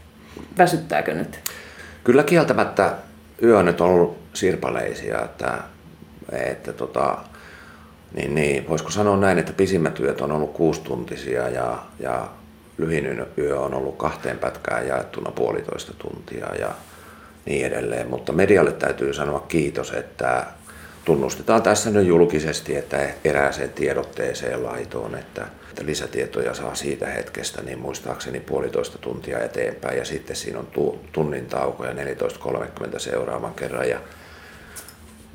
Väsyttääkö 0.59 1.15
nyt? 1.15 1.41
Kyllä 2.05 2.23
kieltämättä 2.23 2.95
yö 3.43 3.59
on 3.59 3.65
nyt 3.65 3.81
ollut 3.81 4.19
sirpaleisia, 4.35 5.23
että, 5.25 5.59
että 6.33 6.73
tota, 6.73 7.19
niin, 8.15 8.35
niin, 8.35 8.69
voisiko 8.69 8.91
sanoa 8.91 9.17
näin, 9.17 9.39
että 9.39 9.53
pisimmät 9.53 10.01
yöt 10.01 10.21
on 10.21 10.33
ollut 10.33 10.53
kuustuntisia 10.53 11.49
ja, 11.49 11.79
ja 12.01 12.29
lyhin 12.79 13.27
yö 13.39 13.61
on 13.61 13.75
ollut 13.75 13.97
kahteen 13.97 14.39
pätkään 14.39 14.87
jaettuna 14.87 15.31
puolitoista 15.31 15.93
tuntia 15.99 16.55
ja 16.61 16.71
niin 17.49 17.67
edelleen. 17.67 18.09
Mutta 18.09 18.33
medialle 18.33 18.73
täytyy 18.73 19.15
sanoa 19.15 19.41
kiitos, 19.41 19.93
että 19.93 20.47
tunnustetaan 21.05 21.63
tässä 21.63 21.91
nyt 21.91 22.07
julkisesti, 22.07 22.77
että 22.77 23.09
erääseen 23.25 23.73
tiedotteeseen 23.73 24.65
laitoon, 24.65 25.15
että, 25.15 25.47
että 25.69 25.87
lisätietoja 25.87 26.55
saa 26.55 26.75
siitä 26.75 27.07
hetkestä, 27.07 27.63
niin 27.63 27.79
muistaakseni 27.79 28.41
puolitoista 28.41 28.99
tuntia 28.99 29.39
eteenpäin 29.39 29.99
ja 29.99 30.05
sitten 30.05 30.37
siinä 30.37 30.59
on 30.59 30.69
tunnin 31.13 31.47
tauko 31.47 31.85
ja 31.85 31.93
14.30 31.93 32.99
seuraavan 32.99 33.55
kerran 33.55 33.89
ja 33.89 34.01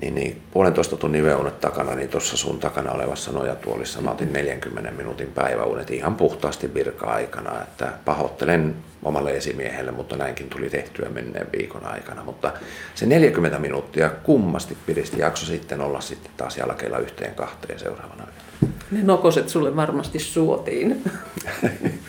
niin, 0.02 0.16
niin 0.16 0.42
puolentoista 0.52 0.98
tunnin 0.98 1.24
yöunet 1.24 1.60
takana, 1.60 1.96
niin 1.96 2.10
tuossa 2.10 2.38
sun 2.38 2.60
takana 2.60 2.92
olevassa 2.92 3.32
nojatuolissa 3.32 4.02
mä 4.02 4.12
otin 4.12 4.34
40 4.34 4.92
minuutin 4.92 5.28
päiväunet 5.28 5.92
ihan 5.92 6.16
puhtaasti 6.16 6.74
virka-aikana, 6.74 7.62
että 7.62 7.94
pahoittelen 8.06 8.76
omalle 9.04 9.38
esimiehelle, 9.38 9.92
mutta 9.92 10.18
näinkin 10.18 10.50
tuli 10.50 10.70
tehtyä 10.70 11.10
menneen 11.10 11.48
viikon 11.58 11.86
aikana. 11.86 12.24
Mutta 12.24 12.54
se 12.96 13.06
40 13.06 13.60
minuuttia 13.60 14.10
kummasti 14.10 14.78
piristi 14.86 15.20
jakso 15.20 15.46
sitten 15.46 15.82
olla 15.82 16.02
sitten 16.02 16.32
taas 16.38 16.58
jälkeellä 16.58 16.98
yhteen 16.98 17.36
kahteen 17.36 17.80
seuraavana 17.80 18.24
yönä. 18.24 18.74
Ne 18.92 19.04
nokoset 19.04 19.50
sulle 19.50 19.76
varmasti 19.76 20.20
suotiin. 20.20 21.04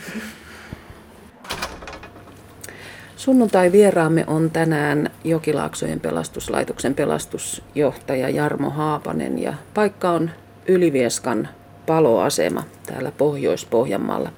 Sunnuntai 3.25 3.73
vieraamme 3.73 4.25
on 4.27 4.51
tänään 4.51 5.11
Jokilaaksojen 5.25 6.01
pelastuslaitoksen 6.01 6.95
pelastusjohtaja 6.95 8.31
Jarmo 8.31 8.71
Haapanen 8.71 9.43
ja 9.43 9.55
paikka 9.75 10.11
on 10.11 10.31
Ylivieskan 10.67 11.49
paloasema 11.87 12.65
täällä 12.87 13.13
Pohjois-Pohjanmaalla. 13.19 14.33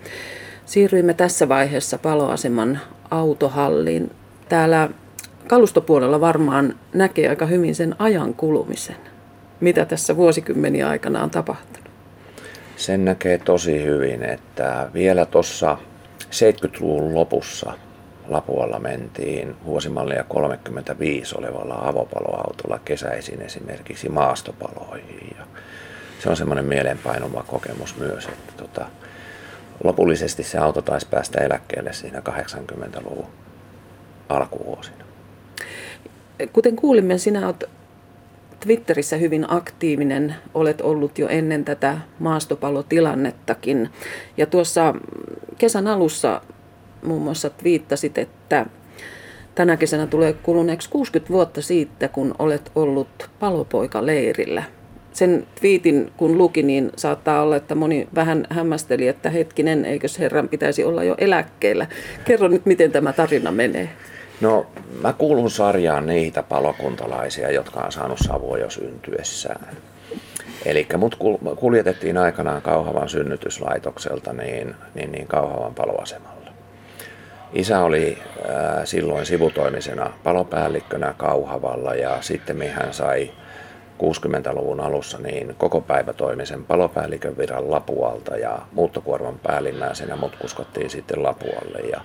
Siirryimme 0.66 1.14
tässä 1.14 1.48
vaiheessa 1.48 1.98
paloaseman 1.98 2.80
autohalliin. 3.10 4.10
Täällä 4.48 4.88
kalustopuolella 5.46 6.20
varmaan 6.20 6.74
näkee 6.94 7.28
aika 7.28 7.46
hyvin 7.46 7.74
sen 7.74 7.94
ajan 7.98 8.34
kulumisen. 8.34 8.96
Mitä 9.60 9.84
tässä 9.84 10.16
vuosikymmeniä 10.16 10.88
aikana 10.88 11.22
on 11.22 11.30
tapahtunut? 11.30 11.90
Sen 12.76 13.04
näkee 13.04 13.38
tosi 13.38 13.84
hyvin, 13.84 14.22
että 14.22 14.90
vielä 14.94 15.26
tuossa 15.26 15.78
70-luvun 16.20 17.14
lopussa 17.14 17.72
Lapualla 18.28 18.78
mentiin 18.78 19.56
vuosimallia 19.64 20.24
35 20.24 21.34
olevalla 21.38 21.74
avopaloautolla 21.74 22.78
kesäisin 22.84 23.42
esimerkiksi 23.42 24.08
maastopaloihin. 24.08 25.36
Ja 25.38 25.46
se 26.22 26.30
on 26.30 26.36
semmoinen 26.36 26.64
mielenpainuva 26.64 27.42
kokemus 27.42 27.96
myös, 27.96 28.26
että 28.26 28.52
tota, 28.56 28.86
lopullisesti 29.84 30.42
se 30.42 30.58
auto 30.58 30.82
taisi 30.82 31.06
päästä 31.10 31.40
eläkkeelle 31.40 31.92
siinä 31.92 32.22
80-luvun 32.28 33.26
alkuvuosina. 34.28 35.04
Kuten 36.52 36.76
kuulimme, 36.76 37.18
sinä 37.18 37.46
olet 37.46 37.64
Twitterissä 38.60 39.16
hyvin 39.16 39.44
aktiivinen, 39.48 40.34
olet 40.54 40.80
ollut 40.80 41.18
jo 41.18 41.28
ennen 41.28 41.64
tätä 41.64 41.98
maastopalotilannettakin. 42.18 43.90
Ja 44.36 44.46
tuossa 44.46 44.94
kesän 45.58 45.86
alussa 45.86 46.40
muun 47.06 47.22
muassa 47.22 47.50
viittasit, 47.64 48.18
että 48.18 48.66
tänä 49.54 49.76
kesänä 49.76 50.06
tulee 50.06 50.32
kuluneeksi 50.32 50.90
60 50.90 51.32
vuotta 51.32 51.62
siitä, 51.62 52.08
kun 52.08 52.34
olet 52.38 52.72
ollut 52.74 53.30
palopoika-leirillä. 53.40 54.62
Sen 55.12 55.46
twiitin 55.60 56.12
kun 56.16 56.38
luki, 56.38 56.62
niin 56.62 56.92
saattaa 56.96 57.42
olla, 57.42 57.56
että 57.56 57.74
moni 57.74 58.08
vähän 58.14 58.46
hämmästeli, 58.50 59.08
että 59.08 59.30
hetkinen, 59.30 59.84
eikös 59.84 60.18
herran 60.18 60.48
pitäisi 60.48 60.84
olla 60.84 61.04
jo 61.04 61.14
eläkkeellä. 61.18 61.86
Kerro 62.24 62.48
nyt, 62.48 62.66
miten 62.66 62.92
tämä 62.92 63.12
tarina 63.12 63.50
menee. 63.50 63.88
No, 64.40 64.66
mä 65.02 65.12
kuulun 65.12 65.50
sarjaan 65.50 66.06
niitä 66.06 66.42
palokuntalaisia, 66.42 67.50
jotka 67.50 67.80
on 67.80 67.92
saanut 67.92 68.18
savua 68.18 68.58
jo 68.58 68.70
syntyessään. 68.70 69.76
Eli 70.64 70.86
mut 70.96 71.16
kuljetettiin 71.56 72.18
aikanaan 72.18 72.62
Kauhavan 72.62 73.08
synnytyslaitokselta 73.08 74.32
niin, 74.32 74.74
niin, 74.94 75.12
niin 75.12 75.26
Kauhavan 75.26 75.74
paloasemalle. 75.74 76.35
Isä 77.52 77.80
oli 77.80 78.18
äh, 78.38 78.84
silloin 78.84 79.26
sivutoimisena 79.26 80.10
palopäällikkönä 80.24 81.14
Kauhavalla 81.16 81.94
ja 81.94 82.22
sitten 82.22 82.70
hän 82.70 82.94
sai 82.94 83.30
60-luvun 84.02 84.80
alussa 84.80 85.18
niin 85.18 85.54
koko 85.58 85.80
päivä 85.80 86.12
toimisen 86.12 86.64
palopäällikön 86.64 87.38
viran 87.38 87.70
Lapualta 87.70 88.36
ja 88.36 88.58
muuttokuorman 88.72 89.38
päällimmäisenä 89.38 90.16
mut 90.16 90.36
kuskottiin 90.36 90.90
sitten 90.90 91.22
Lapualle. 91.22 91.78
Ja 91.78 92.00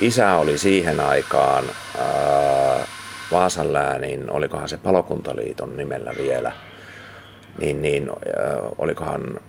isä 0.00 0.34
oli 0.34 0.58
siihen 0.58 1.00
aikaan 1.00 1.64
äh, 1.98 2.86
Vaasan 3.32 3.72
läänin, 3.72 4.30
olikohan 4.30 4.68
se 4.68 4.76
palokuntaliiton 4.76 5.76
nimellä 5.76 6.12
vielä, 6.18 6.52
niin, 7.58 7.82
niin 7.82 8.10
äh, 8.10 8.16
olikohan 8.78 9.40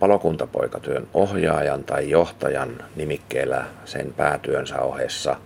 palokuntapoikatyön 0.00 1.08
ohjaajan 1.14 1.84
tai 1.84 2.10
johtajan 2.10 2.84
nimikkeellä 2.96 3.64
sen 3.84 4.14
päätyönsä 4.16 4.80
ohessa. 4.80 5.36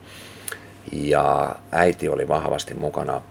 Ja 0.92 1.56
äiti 1.72 2.08
oli 2.08 2.28
vahvasti 2.28 2.74
mukana 2.74 3.22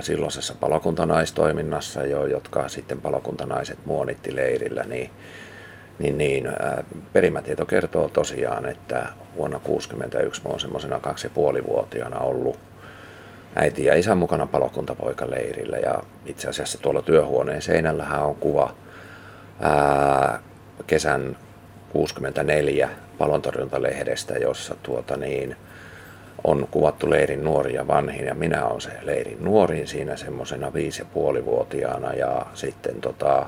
silloisessa 0.00 0.54
palokuntanaistoiminnassa 0.60 2.06
jo, 2.06 2.26
jotka 2.26 2.68
sitten 2.68 3.00
palokuntanaiset 3.00 3.78
muonitti 3.84 4.36
leirillä, 4.36 4.84
niin, 4.84 5.10
niin, 5.98 6.18
niin 6.18 6.48
perimätieto 7.12 7.66
kertoo 7.66 8.08
tosiaan, 8.08 8.66
että 8.66 9.06
vuonna 9.36 9.58
1961 9.58 10.42
olen 10.44 10.60
semmoisena 10.60 11.00
kaksi 11.00 11.26
ja 11.26 11.30
puolivuotiaana 11.34 12.18
ollut 12.18 12.58
äiti 13.56 13.84
ja 13.84 13.94
isän 13.94 14.18
mukana 14.18 14.46
palokuntapoikaleirillä 14.46 15.76
ja 15.76 16.02
itse 16.26 16.48
asiassa 16.48 16.78
tuolla 16.78 17.02
työhuoneen 17.02 17.62
seinällähän 17.62 18.22
on 18.22 18.34
kuva 18.34 18.74
ää, 19.60 20.40
kesän 20.86 21.36
64 21.92 22.88
palontorjuntalehdestä, 23.18 24.34
jossa 24.34 24.74
tuota 24.82 25.16
niin, 25.16 25.56
on 26.44 26.68
kuvattu 26.70 27.10
leirin 27.10 27.44
nuori 27.44 27.74
ja 27.74 27.86
vanhin 27.86 28.26
ja 28.26 28.34
minä 28.34 28.66
olen 28.66 28.80
se 28.80 28.90
leirin 29.02 29.44
nuorin 29.44 29.86
siinä 29.86 30.16
semmoisena 30.16 30.74
viisi 30.74 31.02
ja 31.02 31.06
puolivuotiaana 31.14 32.12
ja 32.12 32.46
sitten 32.54 33.00
tota, 33.00 33.46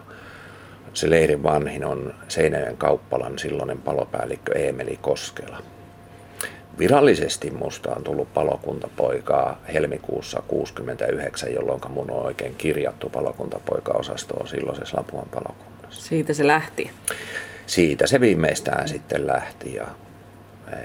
se 0.94 1.10
leirin 1.10 1.42
vanhin 1.42 1.84
on 1.84 2.14
Seinäjoen 2.28 2.76
kauppalan 2.76 3.38
silloinen 3.38 3.78
palopäällikkö 3.78 4.58
Eemeli 4.58 4.98
Koskela. 5.02 5.58
Virallisesti 6.78 7.50
musta 7.50 7.90
on 7.96 8.04
tullut 8.04 8.34
palokuntapoikaa 8.34 9.58
helmikuussa 9.72 10.42
69, 10.48 11.54
jolloin 11.54 11.80
mun 11.88 12.10
on 12.10 12.26
oikein 12.26 12.54
kirjattu 12.54 13.08
palokuntapoika-osastoon 13.08 14.48
silloisessa 14.48 14.96
Lapuan 14.96 15.28
palokunnassa. 15.28 15.71
Siitä 15.92 16.34
se 16.34 16.46
lähti? 16.46 16.90
Siitä 17.66 18.06
se 18.06 18.20
viimeistään 18.20 18.88
sitten 18.88 19.26
lähti 19.26 19.74
ja 19.74 19.86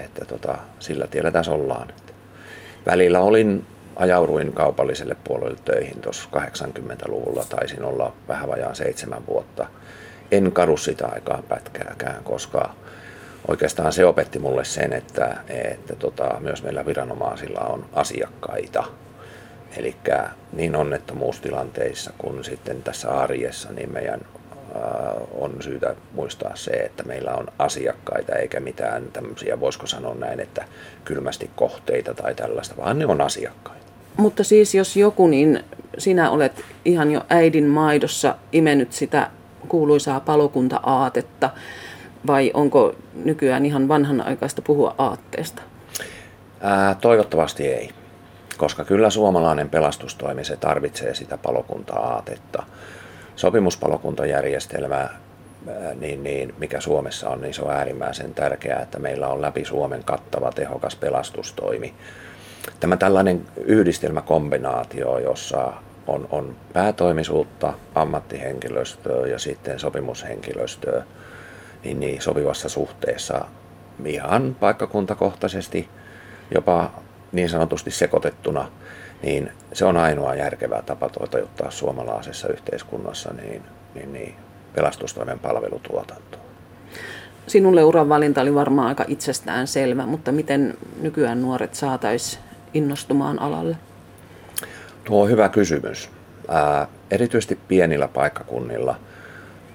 että 0.05 0.25
tota, 0.25 0.57
sillä 0.79 1.07
tiellä 1.07 1.31
tässä 1.31 1.51
ollaan. 1.51 1.87
Välillä 2.85 3.19
olin, 3.19 3.65
ajauduin 3.95 4.53
kaupalliselle 4.53 5.15
puolelle 5.23 5.57
töihin 5.65 6.01
tuossa 6.01 6.29
80-luvulla, 6.35 7.45
taisin 7.49 7.83
olla 7.83 8.13
vähän 8.27 8.49
vajaan 8.49 8.75
seitsemän 8.75 9.27
vuotta. 9.27 9.67
En 10.31 10.51
kadu 10.51 10.77
sitä 10.77 11.07
aikaa 11.07 11.43
pätkääkään, 11.49 12.23
koska 12.23 12.73
oikeastaan 13.47 13.93
se 13.93 14.05
opetti 14.05 14.39
mulle 14.39 14.65
sen, 14.65 14.93
että, 14.93 15.37
että 15.47 15.95
tota, 15.95 16.39
myös 16.39 16.63
meillä 16.63 16.85
viranomaisilla 16.85 17.59
on 17.59 17.85
asiakkaita. 17.93 18.83
Eli 19.77 19.95
niin 20.53 20.75
onnettomuustilanteissa 20.75 22.13
kuin 22.17 22.43
sitten 22.43 22.83
tässä 22.83 23.09
arjessa, 23.09 23.71
niin 23.71 23.93
meidän 23.93 24.21
on 25.31 25.55
syytä 25.59 25.95
muistaa 26.13 26.51
se, 26.55 26.71
että 26.71 27.03
meillä 27.03 27.31
on 27.31 27.47
asiakkaita 27.59 28.35
eikä 28.35 28.59
mitään 28.59 29.03
tämmöisiä, 29.13 29.59
voisiko 29.59 29.87
sanoa 29.87 30.15
näin, 30.15 30.39
että 30.39 30.65
kylmästi 31.05 31.49
kohteita 31.55 32.13
tai 32.13 32.35
tällaista, 32.35 32.77
vaan 32.77 32.99
ne 32.99 33.05
on 33.05 33.21
asiakkaita. 33.21 33.87
Mutta 34.17 34.43
siis 34.43 34.75
jos 34.75 34.97
joku, 34.97 35.27
niin 35.27 35.63
sinä 35.97 36.29
olet 36.29 36.65
ihan 36.85 37.11
jo 37.11 37.21
äidin 37.29 37.65
maidossa 37.65 38.35
imennyt 38.51 38.93
sitä 38.93 39.29
kuuluisaa 39.67 40.19
palokunta-aatetta, 40.19 41.49
vai 42.27 42.51
onko 42.53 42.95
nykyään 43.15 43.65
ihan 43.65 43.87
vanhanaikaista 43.87 44.61
puhua 44.61 44.95
aatteesta? 44.97 45.61
Ää, 46.61 46.95
toivottavasti 46.95 47.67
ei, 47.67 47.89
koska 48.57 48.85
kyllä 48.85 49.09
suomalainen 49.09 49.69
pelastustoimi 49.69 50.43
se 50.43 50.57
tarvitsee 50.57 51.15
sitä 51.15 51.37
palokunta-aatetta 51.37 52.63
sopimuspalokuntajärjestelmä, 53.37 55.09
niin, 55.99 56.23
niin, 56.23 56.55
mikä 56.57 56.81
Suomessa 56.81 57.29
on, 57.29 57.41
niin 57.41 57.53
se 57.53 57.61
on 57.61 57.71
äärimmäisen 57.71 58.33
tärkeää, 58.33 58.81
että 58.81 58.99
meillä 58.99 59.27
on 59.27 59.41
läpi 59.41 59.65
Suomen 59.65 60.03
kattava 60.03 60.51
tehokas 60.51 60.95
pelastustoimi. 60.95 61.93
Tämä 62.79 62.97
tällainen 62.97 63.45
yhdistelmäkombinaatio, 63.65 65.17
jossa 65.17 65.73
on, 66.07 66.27
on 66.31 66.55
päätoimisuutta, 66.73 67.73
ammattihenkilöstöä 67.95 69.27
ja 69.27 69.39
sitten 69.39 69.79
sopimushenkilöstöä, 69.79 71.03
niin, 71.83 71.99
niin 71.99 72.21
sopivassa 72.21 72.69
suhteessa 72.69 73.45
ihan 74.05 74.55
paikkakuntakohtaisesti, 74.59 75.89
jopa 76.53 76.91
niin 77.31 77.49
sanotusti 77.49 77.91
sekoitettuna– 77.91 78.71
niin 79.23 79.51
se 79.73 79.85
on 79.85 79.97
ainoa 79.97 80.35
järkevä 80.35 80.81
tapa 80.81 81.09
toteuttaa 81.09 81.71
suomalaisessa 81.71 82.47
yhteiskunnassa 82.47 83.33
niin, 83.33 83.63
niin, 83.95 84.13
niin 84.13 84.35
pelastustoimen 84.75 85.39
palvelutuotantoa. 85.39 86.41
Sinulle 87.47 87.83
uran 87.83 88.09
valinta 88.09 88.41
oli 88.41 88.55
varmaan 88.55 88.87
aika 88.87 89.05
itsestään 89.07 89.67
selvä, 89.67 90.05
mutta 90.05 90.31
miten 90.31 90.77
nykyään 91.01 91.41
nuoret 91.41 91.75
saataisiin 91.75 92.43
innostumaan 92.73 93.39
alalle? 93.39 93.77
Tuo 95.03 95.23
on 95.23 95.29
hyvä 95.29 95.49
kysymys. 95.49 96.09
Ää, 96.47 96.87
erityisesti 97.11 97.59
pienillä 97.67 98.07
paikkakunnilla, 98.07 98.95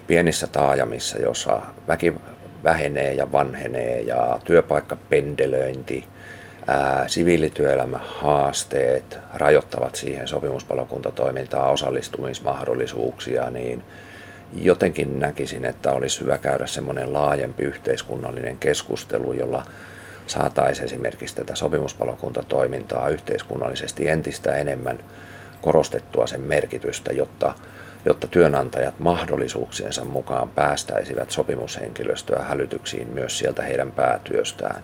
pienissä 0.07 0.47
taajamissa, 0.47 1.19
jossa 1.19 1.63
väki 1.89 2.15
vähenee 2.65 3.15
ja 3.15 3.33
vanhenee 3.33 4.01
ja 4.01 4.39
työpaikkapendelöinti– 4.45 6.05
ää, 6.67 7.09
siviilityöelämän 7.09 8.01
haasteet 8.05 9.19
rajoittavat 9.35 9.95
siihen 9.95 10.29
sopimuspalokuntatoimintaan 10.29 11.71
osallistumismahdollisuuksia, 11.71 13.51
niin 13.51 13.83
jotenkin 14.53 15.21
näkisin, 15.21 15.65
että 15.65 15.93
olisi 15.93 16.21
hyvä 16.21 16.39
käydä 16.39 16.67
semmoinen 16.67 17.13
laajempi 17.13 17.63
yhteiskunnallinen 17.63 18.59
keskustelu, 18.59 19.33
jolla 19.33 19.67
saataisiin 20.27 20.85
esimerkiksi 20.85 21.37
tätä 21.37 21.55
sopimuspalokuntatoimintaa 21.55 23.09
yhteiskunnallisesti 23.09 24.09
entistä 24.09 24.57
enemmän 24.57 24.99
korostettua 25.63 26.27
sen 26.27 26.41
merkitystä, 26.41 27.13
jotta, 27.13 27.55
jotta 28.05 28.27
työnantajat 28.27 28.99
mahdollisuuksiensa 28.99 30.05
mukaan 30.05 30.49
päästäisivät 30.49 31.31
sopimushenkilöstöä 31.31 32.43
hälytyksiin 32.43 33.09
myös 33.09 33.39
sieltä 33.39 33.63
heidän 33.63 33.93
päätyöstään. 33.93 34.83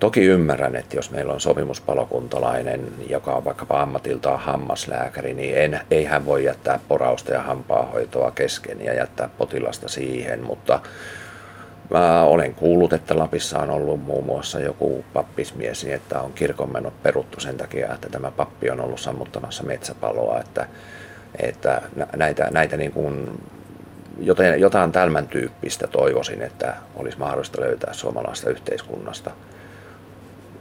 Toki 0.00 0.24
ymmärrän, 0.24 0.76
että 0.76 0.96
jos 0.96 1.10
meillä 1.10 1.32
on 1.32 1.40
sopimuspalokuntalainen, 1.40 2.92
joka 3.08 3.34
on 3.34 3.44
vaikkapa 3.44 3.82
ammatiltaan 3.82 4.40
hammaslääkäri, 4.40 5.34
niin 5.34 5.58
en, 5.58 5.80
ei 5.90 6.04
hän 6.04 6.26
voi 6.26 6.44
jättää 6.44 6.80
porausta 6.88 7.32
ja 7.32 7.42
hampaahoitoa 7.42 8.30
kesken 8.30 8.84
ja 8.84 8.94
jättää 8.94 9.28
potilasta 9.38 9.88
siihen, 9.88 10.44
mutta 10.44 10.80
Mä 11.90 12.22
olen 12.22 12.54
kuullut, 12.54 12.92
että 12.92 13.18
Lapissa 13.18 13.58
on 13.58 13.70
ollut 13.70 14.04
muun 14.04 14.24
muassa 14.24 14.60
joku 14.60 15.04
pappismies, 15.12 15.84
niin 15.84 15.94
että 15.94 16.20
on 16.20 16.32
kirkonmenot 16.32 17.02
peruttu 17.02 17.40
sen 17.40 17.56
takia, 17.56 17.94
että 17.94 18.08
tämä 18.08 18.30
pappi 18.30 18.70
on 18.70 18.80
ollut 18.80 19.00
sammuttamassa 19.00 19.62
metsäpaloa, 19.62 20.40
että, 20.40 20.66
että 21.42 21.82
näitä, 22.16 22.48
näitä 22.52 22.76
niin 22.76 22.92
kuin, 22.92 23.40
jotain, 24.20 24.60
jotain 24.60 24.92
tämän 24.92 25.28
tyyppistä 25.28 25.86
toivoisin, 25.86 26.42
että 26.42 26.74
olisi 26.96 27.18
mahdollista 27.18 27.60
löytää 27.60 27.92
suomalaista 27.92 28.50
yhteiskunnasta 28.50 29.30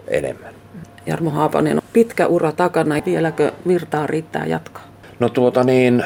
enemmän. 0.08 0.54
Jarmo 1.06 1.30
Haapanen, 1.30 1.82
pitkä 1.94 2.28
ura 2.28 2.52
takana. 2.52 2.96
Vieläkö 3.06 3.52
virtaa 3.68 4.08
riittää 4.08 4.46
jatkaa? 4.46 4.84
No 5.20 5.30
tuota 5.30 5.64
niin, 5.64 6.04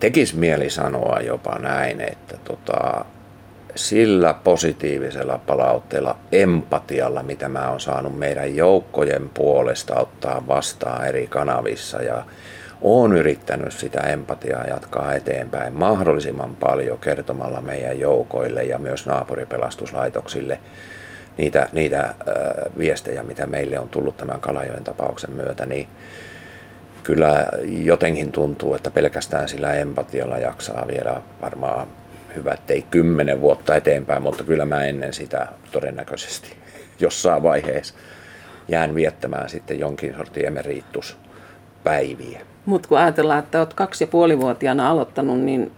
tekis 0.00 0.34
mieli 0.34 0.70
sanoa 0.70 1.20
jopa 1.20 1.58
näin, 1.58 2.00
että 2.00 2.36
tota, 2.44 3.04
sillä 3.74 4.34
positiivisella 4.34 5.38
palautteella, 5.46 6.16
empatialla, 6.32 7.22
mitä 7.22 7.48
mä 7.48 7.70
oon 7.70 7.80
saanut 7.80 8.18
meidän 8.18 8.56
joukkojen 8.56 9.30
puolesta 9.34 9.94
ottaa 10.00 10.46
vastaan 10.48 11.06
eri 11.06 11.26
kanavissa 11.26 12.02
ja 12.02 12.24
oon 12.80 13.16
yrittänyt 13.16 13.72
sitä 13.72 14.00
empatiaa 14.00 14.64
jatkaa 14.64 15.14
eteenpäin 15.14 15.72
mahdollisimman 15.72 16.56
paljon 16.56 16.98
kertomalla 16.98 17.60
meidän 17.60 17.98
joukoille 17.98 18.64
ja 18.64 18.78
myös 18.78 19.06
naapuripelastuslaitoksille 19.06 20.58
niitä, 21.38 21.68
niitä 21.72 22.00
äh, 22.00 22.14
viestejä, 22.78 23.22
mitä 23.22 23.46
meille 23.46 23.78
on 23.78 23.88
tullut 23.88 24.16
tämän 24.16 24.40
Kalajoen 24.40 24.84
tapauksen 24.84 25.32
myötä, 25.32 25.66
niin 25.66 25.88
kyllä 27.02 27.46
jotenkin 27.64 28.32
tuntuu, 28.32 28.74
että 28.74 28.90
pelkästään 28.90 29.48
sillä 29.48 29.74
empatialla 29.74 30.38
jaksaa 30.38 30.88
vielä 30.88 31.22
varmaan 31.42 31.86
hyvä, 32.36 32.56
ei 32.68 32.82
kymmenen 32.90 33.40
vuotta 33.40 33.74
eteenpäin, 33.74 34.22
mutta 34.22 34.44
kyllä 34.44 34.64
mä 34.64 34.84
ennen 34.84 35.12
sitä 35.12 35.46
todennäköisesti 35.72 36.56
jossain 37.00 37.42
vaiheessa 37.42 37.94
jään 38.68 38.94
viettämään 38.94 39.48
sitten 39.48 39.78
jonkin 39.78 40.14
sortin 40.16 40.46
emerituspäiviä. 40.46 42.40
Mutta 42.66 42.88
kun 42.88 42.98
ajatellaan, 42.98 43.38
että 43.38 43.58
olet 43.58 43.74
kaksi 43.74 44.04
ja 44.04 44.08
puolivuotiaana 44.08 44.90
aloittanut, 44.90 45.40
niin 45.40 45.72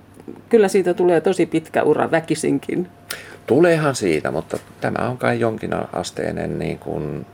kyllä 0.49 0.69
siitä 0.69 0.95
tulee 0.95 1.21
tosi 1.21 1.47
pitkä 1.47 1.83
ura 1.83 2.11
väkisinkin. 2.11 2.89
Tuleehan 3.47 3.95
siitä, 3.95 4.31
mutta 4.31 4.59
tämä 4.81 5.09
on 5.09 5.19
kai 5.19 5.41
jonkin 5.41 5.71
asteinen, 5.93 6.59
niin 6.59 6.79
kuin, 6.79 7.27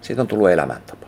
siitä 0.00 0.22
on 0.22 0.28
tullut 0.28 0.50
elämäntapa. 0.50 1.06